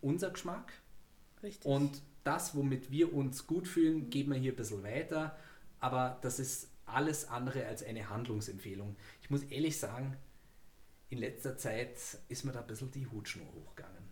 unser 0.00 0.30
Geschmack. 0.30 0.72
Richtig. 1.42 1.66
Und 1.66 2.02
das, 2.24 2.54
womit 2.54 2.90
wir 2.90 3.12
uns 3.14 3.46
gut 3.46 3.66
fühlen, 3.68 4.10
geben 4.10 4.32
wir 4.32 4.38
hier 4.38 4.52
ein 4.52 4.56
bisschen 4.56 4.82
weiter. 4.82 5.36
Aber 5.80 6.18
das 6.22 6.38
ist 6.38 6.68
alles 6.86 7.28
andere 7.28 7.66
als 7.66 7.82
eine 7.82 8.08
Handlungsempfehlung. 8.10 8.96
Ich 9.22 9.30
muss 9.30 9.44
ehrlich 9.44 9.78
sagen, 9.78 10.16
in 11.10 11.18
letzter 11.18 11.56
Zeit 11.56 11.96
ist 12.28 12.44
mir 12.44 12.52
da 12.52 12.60
ein 12.60 12.66
bisschen 12.66 12.90
die 12.90 13.06
Hutschnur 13.06 13.46
hochgegangen. 13.54 14.02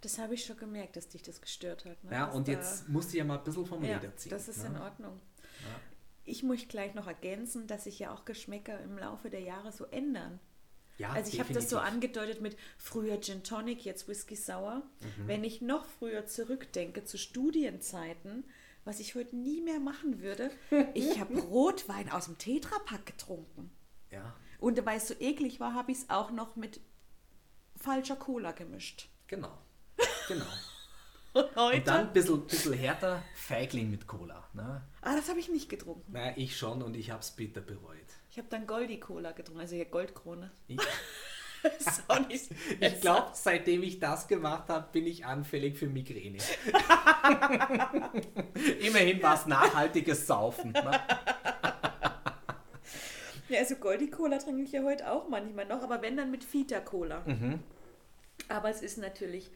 das 0.00 0.18
habe 0.18 0.34
ich 0.34 0.44
schon 0.44 0.56
gemerkt, 0.56 0.96
dass 0.96 1.08
dich 1.08 1.22
das 1.22 1.40
gestört 1.40 1.84
hat. 1.84 2.02
Ne? 2.04 2.12
Ja, 2.12 2.26
Dass 2.26 2.34
und 2.34 2.48
jetzt 2.48 2.88
musste 2.88 3.12
ich 3.12 3.18
ja 3.18 3.24
mal 3.24 3.38
ein 3.38 3.44
bisschen 3.44 3.66
vom 3.66 3.82
ja, 3.84 3.96
Leder 3.96 4.16
ziehen. 4.16 4.30
das 4.30 4.48
ist 4.48 4.62
ne? 4.62 4.68
in 4.68 4.76
Ordnung. 4.76 5.20
Ja. 5.62 5.80
Ich 6.24 6.42
muss 6.42 6.66
gleich 6.68 6.94
noch 6.94 7.06
ergänzen, 7.06 7.66
dass 7.66 7.84
sich 7.84 7.98
ja 7.98 8.12
auch 8.12 8.24
Geschmäcker 8.24 8.80
im 8.80 8.98
Laufe 8.98 9.30
der 9.30 9.40
Jahre 9.40 9.72
so 9.72 9.84
ändern. 9.86 10.40
Ja, 10.98 11.12
Also 11.12 11.32
ich 11.32 11.40
habe 11.40 11.52
das 11.52 11.68
so 11.68 11.78
angedeutet 11.78 12.40
mit 12.40 12.56
früher 12.78 13.20
Gin 13.20 13.42
Tonic, 13.42 13.84
jetzt 13.84 14.08
Whisky 14.08 14.36
Sour. 14.36 14.76
Mhm. 15.00 15.28
Wenn 15.28 15.44
ich 15.44 15.60
noch 15.60 15.84
früher 15.86 16.26
zurückdenke 16.26 17.04
zu 17.04 17.18
Studienzeiten, 17.18 18.44
was 18.84 19.00
ich 19.00 19.14
heute 19.14 19.36
nie 19.36 19.60
mehr 19.60 19.80
machen 19.80 20.20
würde, 20.20 20.50
ich 20.94 21.20
habe 21.20 21.38
Rotwein 21.40 22.10
aus 22.10 22.26
dem 22.26 22.38
Tetrapack 22.38 23.04
getrunken. 23.04 23.70
Ja, 24.10 24.34
Und 24.60 24.84
weil 24.86 24.98
es 24.98 25.08
so 25.08 25.14
eklig 25.18 25.60
war, 25.60 25.74
habe 25.74 25.92
ich 25.92 25.98
es 25.98 26.10
auch 26.10 26.30
noch 26.30 26.56
mit 26.56 26.80
falscher 27.76 28.16
Cola 28.16 28.52
gemischt. 28.52 29.08
genau. 29.26 29.58
Genau. 30.28 30.44
Und 31.34 31.54
heute? 31.56 31.76
Und 31.78 31.86
dann 31.88 32.06
ein 32.06 32.12
bisschen, 32.14 32.46
bisschen 32.46 32.72
härter, 32.72 33.22
Feigling 33.34 33.90
mit 33.90 34.06
Cola. 34.06 34.48
Ne? 34.54 34.82
ah, 35.02 35.14
das 35.14 35.28
habe 35.28 35.38
ich 35.38 35.50
nicht 35.50 35.68
getrunken. 35.68 36.10
Na, 36.12 36.34
ich 36.36 36.56
schon 36.56 36.82
und 36.82 36.96
ich 36.96 37.10
habe 37.10 37.20
es 37.20 37.30
bitter 37.32 37.60
bereut. 37.60 37.98
Ich 38.36 38.38
habe 38.38 38.50
dann 38.50 38.66
Goldi 38.66 39.00
Cola 39.00 39.32
getrunken, 39.32 39.62
also 39.62 39.76
hier 39.76 39.86
Goldkrone. 39.86 40.50
Ich, 40.68 40.76
ich 42.80 43.00
glaube, 43.00 43.30
seitdem 43.32 43.82
ich 43.82 43.98
das 43.98 44.28
gemacht 44.28 44.68
habe, 44.68 44.88
bin 44.92 45.06
ich 45.06 45.24
anfällig 45.24 45.78
für 45.78 45.86
Migräne. 45.86 46.36
Immerhin 48.80 49.22
war 49.22 49.36
es 49.36 49.46
nachhaltiges 49.46 50.26
Saufen. 50.26 50.72
Ne? 50.72 51.00
Ja, 53.48 53.60
also 53.60 53.76
Goldi 53.76 54.10
Cola 54.10 54.36
trinke 54.36 54.64
ich 54.64 54.72
ja 54.72 54.82
heute 54.82 55.10
auch 55.10 55.30
manchmal 55.30 55.64
noch, 55.64 55.82
aber 55.82 56.02
wenn 56.02 56.18
dann 56.18 56.30
mit 56.30 56.44
Fita 56.44 56.80
Cola. 56.80 57.22
Mhm. 57.24 57.60
Aber 58.50 58.68
es 58.68 58.82
ist 58.82 58.98
natürlich, 58.98 59.50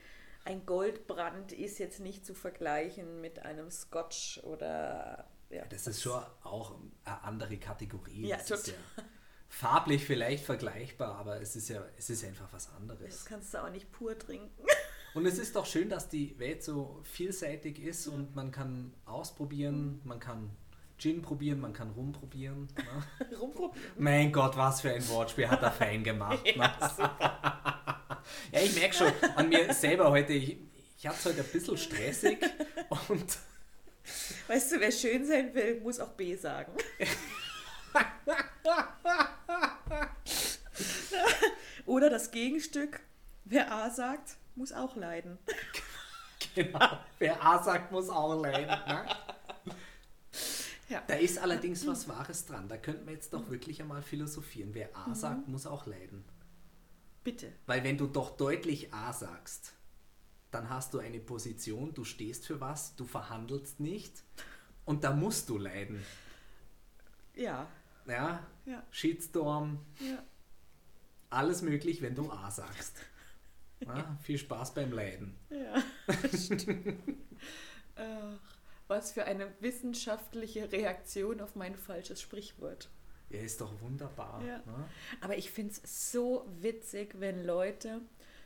ein 0.47 0.65
Goldbrand 0.65 1.53
ist 1.53 1.79
jetzt 1.81 2.01
nicht 2.01 2.25
zu 2.25 2.33
vergleichen 2.33 3.21
mit 3.21 3.45
einem 3.45 3.71
Scotch 3.71 4.41
oder. 4.43 5.27
Ja, 5.51 5.65
Das 5.67 5.87
ist 5.87 6.03
schon 6.03 6.23
auch 6.43 6.77
eine 7.05 7.23
andere 7.25 7.57
Kategorie. 7.59 8.27
Ja, 8.29 8.37
Das 8.37 8.67
ja 8.67 8.75
farblich 9.49 10.05
vielleicht 10.05 10.45
vergleichbar, 10.45 11.17
aber 11.17 11.41
es 11.41 11.57
ist 11.57 11.69
ja 11.69 11.85
es 11.99 12.09
ist 12.09 12.25
einfach 12.25 12.47
was 12.53 12.67
Das 12.67 12.75
anderes. 12.77 13.25
kannst 13.25 13.53
du 13.53 13.59
auch 13.63 13.71
nicht 13.71 13.91
pur 13.93 14.17
trinken. 14.19 14.65
Und 15.15 15.27
es 15.27 15.39
ist 15.39 15.57
doch 15.57 15.67
schön, 15.67 15.89
dass 15.89 16.09
die 16.09 16.39
Welt 16.39 16.63
so 16.63 17.01
vielseitig 17.03 17.81
ist 17.81 18.07
und 18.07 18.37
man 18.37 18.53
kann 18.53 18.95
ausprobieren, 19.07 20.01
man 20.05 20.21
kann 20.21 20.51
Gin 20.99 21.21
probieren, 21.21 21.59
man 21.61 21.73
kann 21.73 21.91
Rum 21.91 22.13
probieren. 22.13 22.69
Ne? 22.77 23.37
Rumprobieren. 23.41 23.91
Mein 23.99 24.31
Gott, 24.31 24.57
was 24.57 24.83
für 24.83 24.93
ein 24.93 25.09
Wortspiel 25.09 25.49
hat 25.51 25.63
er 25.63 25.73
fein 25.73 26.05
gemacht. 26.05 26.45
Ne? 26.57 26.71
Ja, 28.53 28.61
ich 28.61 28.75
merke 28.77 28.95
schon 28.95 29.13
an 29.35 29.49
mir 29.49 29.75
selber 29.75 30.11
heute, 30.13 30.33
ich, 30.33 30.59
ich 30.97 31.07
hatte 31.09 31.19
es 31.19 31.25
heute 31.27 31.41
ein 31.41 31.49
bisschen 31.53 31.77
stressig 31.77 32.39
und 33.09 33.37
Weißt 34.51 34.73
du, 34.73 34.81
wer 34.81 34.91
schön 34.91 35.25
sein 35.25 35.55
will, 35.55 35.81
muss 35.81 36.01
auch 36.01 36.09
B 36.09 36.35
sagen. 36.35 36.73
oder 41.87 42.11
das 42.11 42.33
Gegenstück, 42.33 42.99
wer 43.45 43.71
A 43.71 43.91
sagt, 43.91 44.39
muss 44.57 44.73
auch 44.73 44.97
leiden. 44.97 45.39
genau, 46.57 46.99
wer 47.21 47.47
A 47.47 47.63
sagt, 47.63 47.93
muss 47.93 48.09
auch 48.09 48.43
leiden. 48.43 48.77
Ne? 48.89 49.07
Ja. 50.89 51.05
Da 51.07 51.15
ist 51.15 51.39
allerdings 51.39 51.87
was 51.87 52.09
Wahres 52.09 52.45
dran. 52.45 52.69
Da 52.69 52.77
könnten 52.77 53.07
wir 53.07 53.13
jetzt 53.13 53.33
doch 53.33 53.51
wirklich 53.51 53.81
einmal 53.81 54.03
philosophieren. 54.03 54.75
Wer 54.75 54.89
A 54.97 55.15
sagt, 55.15 55.47
muss 55.47 55.65
auch 55.65 55.87
leiden. 55.87 56.25
Bitte. 57.23 57.53
Weil 57.67 57.85
wenn 57.85 57.97
du 57.97 58.09
doch 58.09 58.37
deutlich 58.37 58.93
A 58.93 59.13
sagst, 59.13 59.75
dann 60.51 60.69
hast 60.71 60.95
du 60.95 60.99
eine 60.99 61.21
Position, 61.21 61.95
du 61.95 62.05
stehst 62.05 62.47
für 62.47 62.61
was, 62.61 62.97
du 62.97 63.05
verhandelst 63.05 63.81
nicht 63.81 64.25
und 64.85 65.05
da 65.05 65.13
musst 65.13 65.49
du 65.49 65.59
leiden. 65.59 66.05
Ja. 67.35 67.67
Ja, 68.07 68.47
Ja. 68.67 68.83
Shitstorm, 68.91 69.79
Ja. 70.01 70.23
alles 71.31 71.63
möglich, 71.63 72.03
wenn 72.03 72.15
du 72.15 72.31
A 72.31 72.51
sagst. 72.51 72.97
Ja, 73.87 74.15
viel 74.23 74.37
Spaß 74.37 74.75
beim 74.75 74.93
Leiden. 74.93 75.39
Ja. 75.49 75.83
Ach, 77.97 78.39
was 78.89 79.13
für 79.13 79.25
eine 79.25 79.53
wissenschaftliche 79.61 80.71
Reaktion 80.73 81.41
auf 81.41 81.55
mein 81.57 81.77
falsches 81.77 82.21
Sprichwort. 82.21 82.91
Ja, 83.31 83.41
ist 83.41 83.61
doch 83.61 83.81
wunderbar. 83.81 84.43
Ja. 84.45 84.59
ne? 84.59 84.89
Aber 85.21 85.39
ich 85.39 85.51
finde 85.51 85.73
es 85.83 86.13
so 86.13 86.47
witzig, 86.61 87.15
wenn 87.21 87.45
Leute 87.45 88.01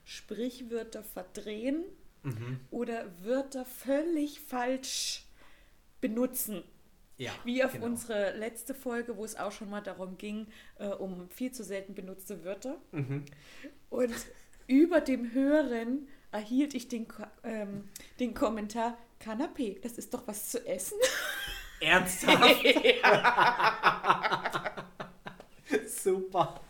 Sprichwörter 0.05 1.03
verdrehen 1.03 1.85
Mhm. 2.23 2.61
oder 2.71 3.07
Wörter 3.23 3.67
völlig 3.67 4.41
falsch 4.41 5.25
benutzen. 6.01 6.63
Ja, 7.19 7.31
Wie 7.45 7.63
auf 7.63 7.73
genau. 7.73 7.87
unsere 7.87 8.37
letzte 8.37 8.75
Folge, 8.75 9.17
wo 9.17 9.25
es 9.25 9.37
auch 9.37 9.53
schon 9.53 9.71
mal 9.71 9.83
darum 9.83 10.17
ging, 10.19 10.47
äh, 10.79 10.87
um 10.89 11.29
viel 11.29 11.53
zu 11.53 11.63
selten 11.63 11.95
benutzte 11.95 12.45
Wörter. 12.45 12.81
Mhm. 12.93 13.25
Und 13.91 14.15
über 14.67 15.01
dem 15.01 15.33
Hören 15.33 16.09
erhielt 16.33 16.75
ich 16.75 16.89
den, 16.89 17.07
ähm, 17.45 17.89
den 18.19 18.35
Kommentar, 18.35 18.97
Kanapé, 19.21 19.81
das 19.81 19.99
ist 19.99 20.13
doch 20.15 20.27
was 20.27 20.51
zu 20.51 20.67
essen. 20.67 20.99
Ernsthaft? 21.81 22.65
Super. 25.87 26.61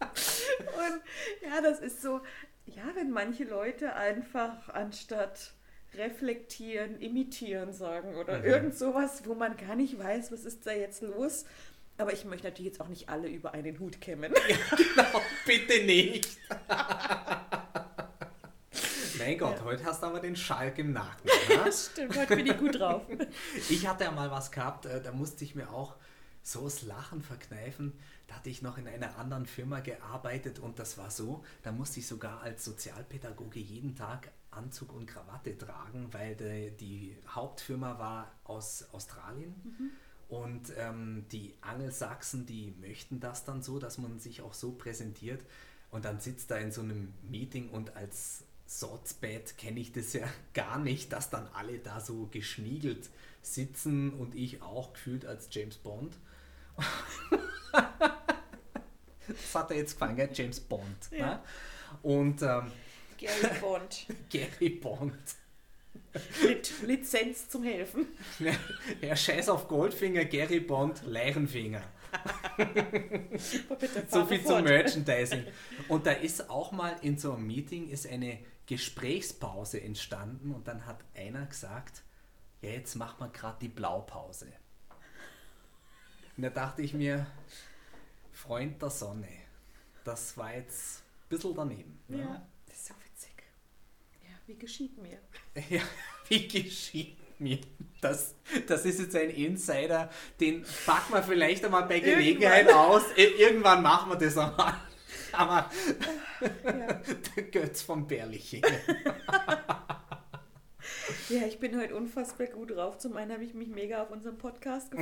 Und 0.00 1.48
ja, 1.48 1.60
das 1.62 1.80
ist 1.80 2.02
so, 2.02 2.20
ja, 2.66 2.84
wenn 2.94 3.10
manche 3.10 3.44
Leute 3.44 3.94
einfach 3.94 4.68
anstatt 4.70 5.52
reflektieren, 5.94 6.98
imitieren 7.00 7.72
sagen 7.72 8.16
oder 8.16 8.38
Mhm. 8.38 8.44
irgend 8.44 8.78
sowas, 8.78 9.22
wo 9.26 9.34
man 9.34 9.56
gar 9.56 9.76
nicht 9.76 9.98
weiß, 9.98 10.32
was 10.32 10.44
ist 10.44 10.66
da 10.66 10.72
jetzt 10.72 11.02
los. 11.02 11.44
Aber 11.98 12.12
ich 12.12 12.24
möchte 12.24 12.48
natürlich 12.48 12.72
jetzt 12.72 12.80
auch 12.80 12.88
nicht 12.88 13.08
alle 13.08 13.28
über 13.28 13.54
einen 13.54 13.78
Hut 13.78 14.00
kämmen. 14.00 14.32
Genau, 14.76 15.20
bitte 15.46 15.84
nicht. 15.84 16.28
mein 19.18 19.38
Gott, 19.38 19.62
heute 19.62 19.84
hast 19.84 20.02
du 20.02 20.06
aber 20.08 20.20
den 20.20 20.34
Schalk 20.36 20.78
im 20.78 20.92
Nacken. 20.92 21.30
Ne? 21.48 21.70
Stimmt, 21.72 22.16
heute 22.16 22.36
bin 22.36 22.46
ich 22.46 22.56
gut 22.58 22.80
drauf. 22.80 23.02
Ich 23.68 23.86
hatte 23.86 24.04
ja 24.04 24.10
mal 24.10 24.30
was 24.30 24.50
gehabt, 24.50 24.86
äh, 24.86 25.02
da 25.02 25.12
musste 25.12 25.44
ich 25.44 25.54
mir 25.54 25.68
auch 25.70 25.94
so 26.44 26.64
das 26.64 26.82
Lachen 26.82 27.22
verkneifen. 27.22 27.92
Da 28.28 28.36
hatte 28.36 28.50
ich 28.50 28.62
noch 28.62 28.78
in 28.78 28.86
einer 28.86 29.18
anderen 29.18 29.46
Firma 29.46 29.80
gearbeitet 29.80 30.60
und 30.60 30.78
das 30.78 30.96
war 30.96 31.10
so, 31.10 31.42
da 31.62 31.72
musste 31.72 31.98
ich 32.00 32.06
sogar 32.06 32.42
als 32.42 32.64
Sozialpädagoge 32.64 33.58
jeden 33.58 33.96
Tag 33.96 34.30
Anzug 34.50 34.92
und 34.92 35.06
Krawatte 35.06 35.58
tragen, 35.58 36.08
weil 36.12 36.36
die, 36.36 36.70
die 36.76 37.16
Hauptfirma 37.28 37.98
war 37.98 38.30
aus 38.44 38.86
Australien. 38.92 39.54
Und 40.28 40.72
ähm, 40.76 41.26
die 41.32 41.54
Angelsachsen, 41.60 42.46
die 42.46 42.74
möchten 42.80 43.20
das 43.20 43.44
dann 43.44 43.62
so, 43.62 43.78
dass 43.78 43.98
man 43.98 44.18
sich 44.18 44.40
auch 44.42 44.54
so 44.54 44.72
präsentiert. 44.72 45.44
Und 45.90 46.04
dann 46.04 46.20
sitzt 46.20 46.50
da 46.50 46.56
in 46.56 46.72
so 46.72 46.80
einem 46.82 47.12
Meeting 47.22 47.70
und 47.70 47.96
als 47.96 48.44
Sotzbett 48.66 49.58
kenne 49.58 49.80
ich 49.80 49.92
das 49.92 50.12
ja 50.12 50.26
gar 50.54 50.78
nicht, 50.78 51.12
dass 51.12 51.30
dann 51.30 51.46
alle 51.54 51.78
da 51.78 52.00
so 52.00 52.26
geschniegelt 52.30 53.10
sitzen 53.42 54.12
und 54.14 54.34
ich 54.34 54.62
auch 54.62 54.94
gefühlt 54.94 55.26
als 55.26 55.48
James 55.50 55.76
Bond. 55.76 56.16
Das 59.28 59.54
hat 59.54 59.70
er 59.70 59.76
jetzt 59.76 59.92
gefallen, 59.92 60.16
gell? 60.16 60.30
James 60.32 60.60
Bond. 60.60 61.10
Ja. 61.10 61.26
Ne? 61.26 61.40
Und 62.02 62.42
ähm, 62.42 62.72
Gary 63.18 63.60
Bond. 63.60 64.06
Gary 64.30 64.70
Bond. 64.70 65.14
Mit 66.44 66.82
Lizenz 66.82 67.48
zum 67.48 67.64
Helfen. 67.64 68.06
Ja, 69.00 69.16
scheiß 69.16 69.48
auf 69.48 69.68
Goldfinger, 69.68 70.24
Gary 70.24 70.60
Bond, 70.60 71.02
bitte, 73.78 74.04
So 74.08 74.24
viel 74.24 74.44
zum 74.44 74.62
Merchandising. 74.62 75.44
Und 75.88 76.06
da 76.06 76.12
ist 76.12 76.48
auch 76.48 76.70
mal 76.72 76.96
in 77.02 77.18
so 77.18 77.32
einem 77.32 77.46
Meeting 77.46 77.88
ist 77.88 78.06
eine 78.06 78.38
Gesprächspause 78.66 79.82
entstanden 79.82 80.52
und 80.52 80.68
dann 80.68 80.86
hat 80.86 80.98
einer 81.14 81.46
gesagt, 81.46 82.02
ja, 82.62 82.70
jetzt 82.70 82.94
machen 82.94 83.16
wir 83.18 83.28
gerade 83.28 83.58
die 83.60 83.68
Blaupause. 83.68 84.46
Und 86.36 86.42
da 86.42 86.50
dachte 86.50 86.82
ich 86.82 86.94
mir, 86.94 87.26
Freund 88.32 88.80
der 88.82 88.90
Sonne, 88.90 89.28
das 90.04 90.36
war 90.36 90.54
jetzt 90.54 91.00
ein 91.00 91.28
bisschen 91.28 91.54
daneben. 91.54 91.98
ne? 92.08 92.18
Ja, 92.18 92.46
das 92.66 92.76
ist 92.76 92.86
so 92.88 92.94
witzig. 93.04 93.30
Ja, 94.22 94.30
wie 94.46 94.56
geschieht 94.56 94.98
mir? 94.98 95.18
Ja, 95.70 95.80
wie 96.28 96.48
geschieht 96.48 97.16
mir? 97.38 97.58
Das, 98.00 98.34
das 98.66 98.84
ist 98.84 98.98
jetzt 99.00 99.14
ein 99.14 99.30
Insider, 99.30 100.10
den 100.40 100.64
packen 100.84 101.12
wir 101.14 101.22
vielleicht 101.22 101.64
einmal 101.64 101.84
bei 101.84 102.00
Gelegenheit 102.00 102.66
Irgendwann. 102.66 102.86
aus. 102.90 103.02
Ir- 103.16 103.36
Irgendwann 103.38 103.82
machen 103.82 104.10
wir 104.10 104.16
das 104.16 104.36
einmal. 104.36 104.74
Aber 105.32 105.70
Ja. 106.64 107.00
der 107.36 107.42
Götz 107.44 107.82
vom 107.82 108.06
Bärlichen. 108.06 108.62
Ja, 111.30 111.46
ich 111.46 111.58
bin 111.58 111.78
heute 111.80 111.96
unfassbar 111.96 112.46
gut 112.48 112.70
drauf. 112.70 112.98
Zum 112.98 113.16
einen 113.16 113.32
habe 113.32 113.42
ich 113.44 113.54
mich 113.54 113.68
mega 113.68 114.02
auf 114.02 114.10
unseren 114.10 114.36
Podcast 114.36 114.92
Mhm. 114.92 115.00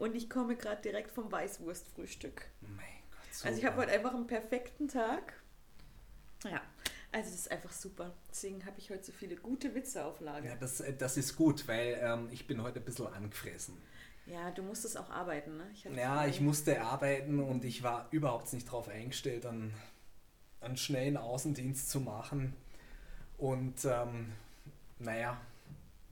Und 0.00 0.14
ich 0.16 0.30
komme 0.30 0.56
gerade 0.56 0.80
direkt 0.80 1.10
vom 1.10 1.30
Weißwurstfrühstück. 1.30 2.46
Mein 2.62 2.86
Gott, 3.10 3.44
Also 3.44 3.58
ich 3.58 3.66
habe 3.66 3.76
super. 3.76 3.86
heute 3.86 3.92
einfach 3.92 4.14
einen 4.14 4.26
perfekten 4.26 4.88
Tag. 4.88 5.34
Ja, 6.44 6.62
also 7.12 7.30
das 7.30 7.40
ist 7.40 7.50
einfach 7.50 7.70
super. 7.70 8.14
Deswegen 8.30 8.64
habe 8.64 8.78
ich 8.78 8.90
heute 8.90 9.04
so 9.04 9.12
viele 9.12 9.36
gute 9.36 9.74
Witze 9.74 10.02
auf 10.02 10.20
Lager. 10.20 10.48
Ja, 10.48 10.56
das, 10.56 10.80
äh, 10.80 10.96
das 10.96 11.18
ist 11.18 11.36
gut, 11.36 11.68
weil 11.68 11.98
ähm, 12.00 12.28
ich 12.30 12.46
bin 12.46 12.62
heute 12.62 12.80
ein 12.80 12.84
bisschen 12.86 13.08
angefressen. 13.08 13.76
Ja, 14.24 14.50
du 14.52 14.62
musstest 14.62 14.96
auch 14.96 15.10
arbeiten, 15.10 15.58
ne? 15.58 15.66
Ich 15.74 15.84
Ja, 15.84 16.26
ich 16.26 16.40
musste 16.40 16.80
arbeiten 16.80 17.38
und 17.40 17.66
ich 17.66 17.82
war 17.82 18.08
überhaupt 18.10 18.50
nicht 18.54 18.68
darauf 18.68 18.88
eingestellt, 18.88 19.44
einen, 19.44 19.74
einen 20.62 20.78
schnellen 20.78 21.18
Außendienst 21.18 21.90
zu 21.90 22.00
machen. 22.00 22.54
Und 23.36 23.84
ähm, 23.84 24.32
naja, 24.98 25.38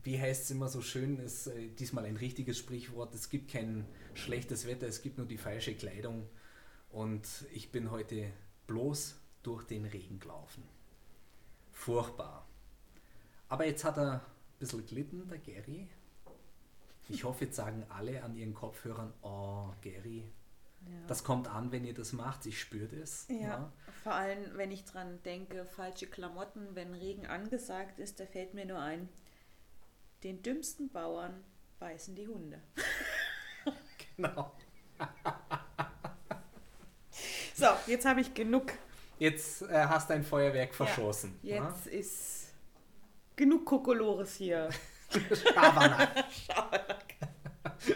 wie 0.09 0.19
heißt 0.19 0.45
es 0.45 0.51
immer 0.51 0.69
so 0.69 0.81
schön, 0.81 1.19
ist 1.19 1.49
äh, 1.49 1.69
diesmal 1.69 2.07
ein 2.07 2.17
richtiges 2.17 2.57
Sprichwort, 2.57 3.15
es 3.15 3.29
gibt 3.29 3.51
kein 3.51 3.85
schlechtes 4.15 4.67
Wetter, 4.67 4.87
es 4.87 5.03
gibt 5.03 5.19
nur 5.19 5.27
die 5.27 5.37
falsche 5.37 5.75
Kleidung. 5.75 6.27
Und 6.89 7.29
ich 7.53 7.71
bin 7.71 7.91
heute 7.91 8.33
bloß 8.67 9.17
durch 9.43 9.65
den 9.65 9.85
Regen 9.85 10.19
gelaufen. 10.19 10.63
Furchtbar. 11.73 12.49
Aber 13.51 13.67
jetzt 13.67 13.85
hat 13.85 13.99
er 13.99 14.13
ein 14.15 14.21
bisschen 14.59 14.87
glitten, 14.87 15.29
der 15.29 15.39
Gary. 15.41 15.89
Ich 17.11 17.25
hoffe, 17.25 17.45
jetzt 17.45 17.57
sagen 17.57 17.85
alle 17.91 18.23
an 18.23 18.35
ihren 18.35 18.55
Kopfhörern, 18.55 19.13
oh, 19.21 19.69
Gary, 19.83 20.25
Ja. 20.87 21.07
das 21.07 21.23
kommt 21.23 21.49
an, 21.49 21.71
wenn 21.71 21.85
ihr 21.85 21.93
das 21.95 22.15
macht, 22.15 22.47
ich 22.47 22.59
spüre 22.59 22.89
das. 22.89 23.27
Ja, 23.29 23.71
vor 24.03 24.15
allem, 24.15 24.57
wenn 24.57 24.71
ich 24.71 24.87
dran 24.87 25.19
denke, 25.27 25.67
falsche 25.67 26.07
Klamotten, 26.07 26.75
wenn 26.75 26.95
Regen 26.95 27.27
angesagt 27.27 27.99
ist, 27.99 28.21
da 28.21 28.25
fällt 28.25 28.55
mir 28.55 28.65
nur 28.65 28.79
ein, 28.79 29.11
den 30.23 30.43
dümmsten 30.43 30.89
Bauern 30.91 31.45
beißen 31.79 32.15
die 32.15 32.27
Hunde. 32.27 32.61
Genau. 34.17 34.53
So, 37.55 37.67
jetzt 37.87 38.05
habe 38.05 38.21
ich 38.21 38.35
genug. 38.35 38.73
Jetzt 39.19 39.63
äh, 39.63 39.85
hast 39.87 40.11
du 40.11 40.15
ein 40.15 40.25
Feuerwerk 40.25 40.75
verschossen. 40.75 41.39
Jetzt 41.43 41.87
ist 41.87 42.55
genug 43.37 43.65
Kokolores 43.65 44.37
hier. 44.37 44.69
Ja? 45.11 45.35
Schabernack. 46.47 47.15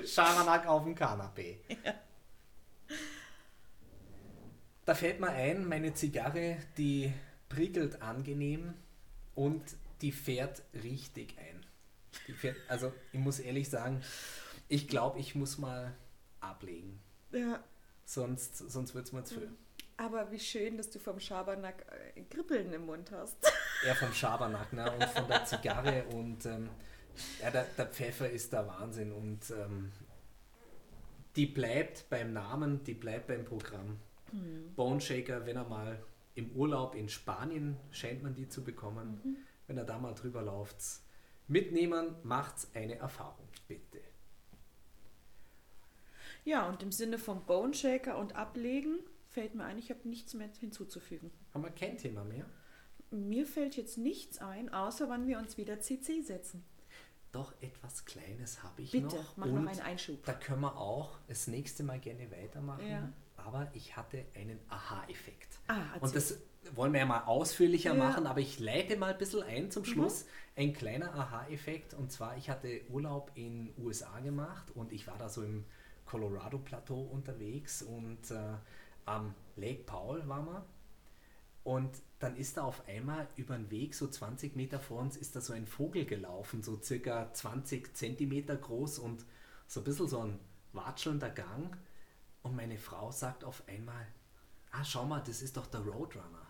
Schabernack 0.07 0.67
auf 0.67 0.85
dem 0.85 0.95
Kanapee. 0.95 1.59
Da 4.87 4.95
fällt 4.95 5.21
mir 5.21 5.29
ein, 5.29 5.69
meine 5.69 5.93
Zigarre, 5.93 6.57
die 6.79 7.13
prickelt 7.51 8.01
angenehm 8.01 8.73
und 9.35 9.63
die 10.01 10.11
fährt 10.11 10.63
richtig 10.83 11.37
ein. 11.39 11.62
Also 12.69 12.93
ich 13.13 13.19
muss 13.19 13.39
ehrlich 13.41 13.69
sagen, 13.71 14.03
ich 14.69 14.89
glaube, 14.89 15.19
ich 15.19 15.35
muss 15.35 15.59
mal 15.59 15.93
ablegen. 16.41 17.01
Ja, 17.33 17.63
Sonst, 18.05 18.57
sonst 18.59 18.95
wird 18.95 19.07
es 19.07 19.13
mir 19.13 19.25
zu 19.25 19.35
viel. 19.41 19.51
aber 19.97 20.31
wie 20.31 20.39
schön, 20.41 20.77
dass 20.77 20.91
du 20.91 20.99
vom 20.99 21.19
Schabernack 21.21 21.87
äh, 22.15 22.23
Kribbeln 22.23 22.73
im 22.73 22.87
Mund 22.87 23.11
hast. 23.13 23.37
eher 23.87 23.95
vom 23.95 24.13
Schabernack 24.13 24.73
ne? 24.73 24.91
und 24.93 25.05
von 25.05 25.29
der 25.29 25.45
Zigarre 25.45 26.05
und 26.13 26.45
ähm, 26.47 26.69
ja, 27.41 27.51
der, 27.51 27.65
der 27.79 27.87
Pfeffer 27.87 28.29
ist 28.29 28.53
der 28.53 28.67
Wahnsinn 28.67 29.13
und 29.13 29.51
ähm, 29.51 29.93
die 31.37 31.47
bleibt 31.47 32.09
beim 32.11 32.33
Namen, 32.33 32.83
die 32.85 32.95
bleibt 32.95 33.29
beim 33.29 33.45
Programm. 33.45 33.99
Bone 34.77 35.01
Shaker, 35.01 35.45
wenn 35.47 35.57
er 35.57 35.65
mal 35.69 36.03
im 36.35 36.51
Urlaub 36.53 36.95
in 36.95 37.09
Spanien 37.11 37.77
scheint 37.91 38.23
man 38.23 38.35
die 38.35 38.49
zu 38.49 38.65
bekommen, 38.65 39.39
wenn 39.67 39.77
er 39.77 39.85
da 39.85 39.99
mal 39.99 40.15
drüber 40.15 40.41
läuft, 40.43 40.77
mitnehmen, 41.53 42.17
macht's 42.23 42.69
eine 42.75 42.97
Erfahrung, 42.97 43.47
bitte. 43.69 44.01
Ja, 46.45 46.69
und 46.69 46.83
im 46.83 46.91
Sinne 46.91 47.19
vom 47.19 47.45
Bone 47.45 47.75
Shaker 47.75 48.19
und 48.19 48.35
Ablegen 48.35 48.99
fällt 49.29 49.55
mir 49.55 49.65
ein, 49.65 49.79
ich 49.79 49.91
habe 49.91 50.09
nichts 50.09 50.35
mehr 50.35 50.49
hinzuzufügen. 50.59 51.31
Haben 51.55 51.63
wir 51.63 51.71
kein 51.71 51.97
Thema 51.97 52.25
mehr? 52.25 52.47
Mir 53.11 53.47
fällt 53.47 53.77
jetzt 53.77 53.99
nichts 53.99 54.39
ein, 54.39 54.73
außer 54.73 55.09
wann 55.09 55.27
wir 55.27 55.39
uns 55.39 55.57
wieder 55.57 55.81
CC 55.81 56.23
setzen. 56.23 56.65
Doch 57.31 57.55
etwas 57.61 58.05
Kleines 58.05 58.63
habe 58.63 58.83
ich 58.83 58.91
Bitte, 58.91 59.17
noch. 59.17 59.37
mach 59.37 59.47
und 59.47 59.55
noch 59.55 59.71
einen 59.71 59.81
Einschub. 59.81 60.25
Da 60.25 60.35
können 60.35 60.61
wir 60.61 60.77
auch 60.77 61.19
das 61.29 61.47
nächste 61.47 61.83
Mal 61.83 61.99
gerne 62.01 62.31
weitermachen. 62.31 62.87
Ja. 62.87 63.13
Aber 63.37 63.71
ich 63.75 63.97
hatte 63.97 64.25
einen 64.35 64.59
Aha-Effekt. 64.69 65.59
Ah, 65.67 65.95
und 66.01 66.15
das 66.15 66.39
wollen 66.75 66.93
wir 66.93 67.01
ja 67.01 67.07
mal 67.07 67.25
ausführlicher 67.25 67.91
Ja. 67.91 67.95
Mhm. 67.95 68.01
machen, 68.01 68.27
aber 68.27 68.41
ich 68.41 68.59
leite 68.61 68.97
mal 68.97 69.13
ein 69.13 69.19
bisschen 69.19 69.43
ein 69.43 69.71
zum 69.71 69.85
Schluss. 69.85 70.27
Ein 70.57 70.73
kleiner 70.73 71.15
Aha-Effekt. 71.15 71.95
Und 71.95 72.13
zwar, 72.13 72.37
ich 72.37 72.51
hatte 72.51 72.83
Urlaub 72.91 73.33
in 73.35 73.73
USA 73.79 74.21
gemacht 74.21 74.71
und 74.75 74.93
ich 74.93 75.07
war 75.07 75.19
da 75.19 75.29
so 75.29 75.43
im 75.43 75.65
Colorado-Plateau 76.07 77.01
unterwegs 77.01 77.83
und 77.83 78.31
äh, 78.31 78.55
am 79.07 79.35
Lake 79.57 79.85
Powell 79.85 80.29
waren 80.29 80.47
wir. 80.47 80.67
Und 81.65 81.91
dann 82.19 82.37
ist 82.37 82.57
da 82.57 82.65
auf 82.65 82.87
einmal 82.89 83.29
über 83.37 83.57
den 83.57 83.71
Weg, 83.71 83.95
so 83.95 84.09
20 84.09 84.57
Meter 84.57 84.81
vor 84.81 85.01
uns, 85.01 85.17
ist 85.17 85.37
da 85.37 85.41
so 85.41 85.53
ein 85.53 85.67
Vogel 85.67 86.05
gelaufen, 86.05 86.63
so 86.63 86.81
circa 86.81 87.33
20 87.33 87.97
Zentimeter 87.97 88.57
groß 88.57 88.99
und 88.99 89.25
so 89.69 89.81
ein 89.81 89.85
bisschen 89.85 90.09
so 90.09 90.21
ein 90.21 90.39
watschelnder 90.73 91.31
Gang. 91.31 91.77
Und 92.43 92.57
meine 92.57 92.79
Frau 92.79 93.13
sagt 93.13 93.45
auf 93.45 93.63
einmal, 93.69 94.07
ah, 94.73 94.85
schau 94.85 95.05
mal, 95.07 95.23
das 95.25 95.41
ist 95.41 95.57
doch 95.57 95.67
der 95.67 95.81
Roadrunner. 95.81 96.42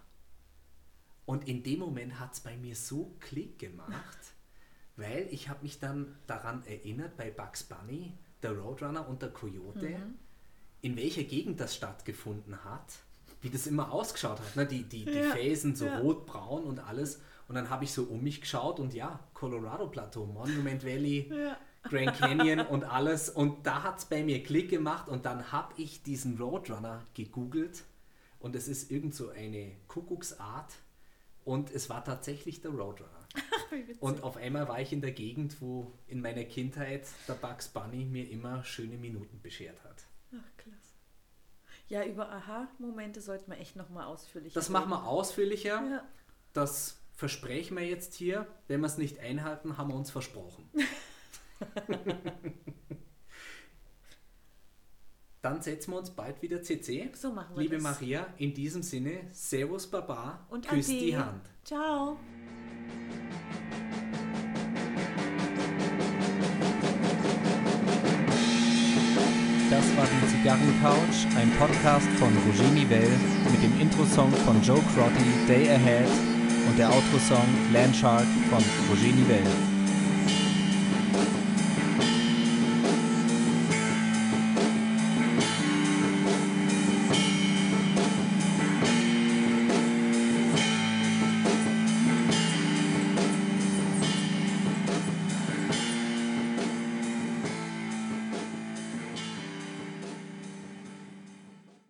Und 1.24 1.48
in 1.48 1.62
dem 1.62 1.78
Moment 1.78 2.18
hat 2.18 2.32
es 2.35 2.40
bei 2.40 2.56
mir 2.56 2.74
so 2.74 3.14
Klick 3.20 3.58
gemacht, 3.58 4.18
weil 4.96 5.28
ich 5.30 5.48
habe 5.48 5.62
mich 5.62 5.78
dann 5.78 6.16
daran 6.26 6.64
erinnert, 6.66 7.16
bei 7.16 7.30
Bugs 7.30 7.62
Bunny, 7.64 8.12
der 8.42 8.52
Roadrunner 8.52 9.08
und 9.08 9.22
der 9.22 9.30
Coyote, 9.30 9.96
in 10.80 10.96
welcher 10.96 11.22
Gegend 11.22 11.61
das 11.61 11.76
stattgefunden 11.76 12.64
hat, 12.64 12.92
wie 13.40 13.50
das 13.50 13.66
immer 13.66 13.92
ausgeschaut 13.92 14.40
hat. 14.40 14.56
Ne? 14.56 14.66
Die, 14.66 14.82
die, 14.82 15.04
die 15.04 15.12
Ja, 15.12 15.30
Felsen 15.30 15.76
so 15.76 15.87
ja. 15.87 15.98
rot-braun 16.00 16.64
und 16.64 16.80
alles. 16.80 17.20
Und 17.48 17.54
dann 17.54 17.70
habe 17.70 17.85
ich 17.85 17.92
so 17.92 18.04
um 18.04 18.22
mich 18.22 18.40
geschaut 18.40 18.80
und 18.80 18.94
ja, 18.94 19.20
Colorado 19.35 19.87
Plateau, 19.88 20.26
Monument 20.26 20.85
Valley, 20.85 21.28
Ja. 21.32 21.56
Grand 21.85 22.16
Canyon 22.16 22.61
und 22.61 22.85
alles. 22.85 23.28
Und 23.28 23.66
da 23.66 23.82
hat 23.82 23.98
es 23.98 24.04
bei 24.04 24.22
mir 24.22 24.42
Klick 24.42 24.70
gemacht 24.70 25.08
und 25.08 25.24
dann 25.26 25.50
habe 25.50 25.74
ich 25.76 26.02
diesen 26.02 26.37
Roadrunner 26.38 27.04
gegoogelt 27.14 27.82
und 28.38 28.54
es 28.54 28.68
ist 28.68 28.90
irgend 28.92 29.14
so 29.14 29.30
eine 29.30 29.72
Kuckucksart 29.88 30.72
und 31.44 31.70
es 31.70 31.88
war 31.88 32.05
tatsächlich 32.05 32.61
der 32.61 32.70
Roadrunner. 32.70 33.22
Und 34.00 34.22
auf 34.22 34.37
einmal 34.37 34.68
war 34.68 34.81
ich 34.81 34.92
in 34.92 35.00
der 35.00 35.12
Gegend, 35.12 35.61
wo 35.61 35.92
in 36.07 36.20
meiner 36.20 36.44
Kindheit 36.44 37.07
der 37.26 37.35
Bugs 37.35 37.68
Bunny 37.68 38.05
mir 38.05 38.28
immer 38.31 38.62
schöne 38.64 38.98
Minuten 38.98 39.40
beschert 39.40 39.83
hat. 39.85 40.05
Ach, 40.35 40.57
klasse. 40.57 40.94
Ja, 41.88 42.05
über 42.05 42.31
Aha-Momente 42.31 43.20
sollten 43.20 43.50
wir 43.50 43.59
echt 43.59 43.76
nochmal 43.76 44.07
ausführlich 44.07 44.52
Das 44.52 44.68
machen 44.68 44.90
wir 44.90 45.07
ausführlicher. 45.07 45.83
Ja. 45.90 46.05
Das 46.52 47.00
versprechen 47.14 47.76
wir 47.76 47.87
jetzt 47.87 48.14
hier. 48.14 48.46
Wenn 48.68 48.81
wir 48.81 48.87
es 48.87 48.98
nicht 48.98 49.18
einhalten, 49.20 49.78
haben 49.78 49.88
wir 49.88 49.96
uns 49.96 50.11
versprochen. 50.11 50.68
Dann 55.42 55.61
setzen 55.61 55.90
wir 55.90 55.98
uns 55.98 56.11
bald 56.11 56.40
wieder 56.40 56.62
CC. 56.62 57.11
So 57.14 57.33
machen 57.33 57.57
wir 57.57 57.62
Liebe 57.62 57.74
das. 57.74 57.83
Maria, 57.83 58.26
in 58.38 58.55
diesem 58.55 58.83
Sinne, 58.83 59.22
Servus 59.33 59.88
Baba, 59.88 60.46
Und 60.48 60.68
küss 60.68 60.88
Ade. 60.88 60.98
die 61.00 61.16
Hand. 61.16 61.42
Ciao. 61.64 62.16
Das 69.70 69.96
war 69.96 70.05
die 70.07 70.28
Zigarrencouch, 70.28 71.37
ein 71.37 71.50
Podcast 71.59 72.07
von 72.18 72.28
Roger 72.46 72.70
Nivelle 72.74 73.09
mit 73.50 73.62
dem 73.62 73.81
Intro-Song 73.81 74.31
von 74.44 74.62
Joe 74.62 74.81
Crotty, 74.94 75.46
Day 75.48 75.70
Ahead 75.70 76.09
und 76.68 76.78
der 76.78 76.90
Outro-Song 76.90 77.46
Landshark 77.72 78.26
von 78.50 78.62
Roger 78.90 79.14
Nivelle. 79.16 79.71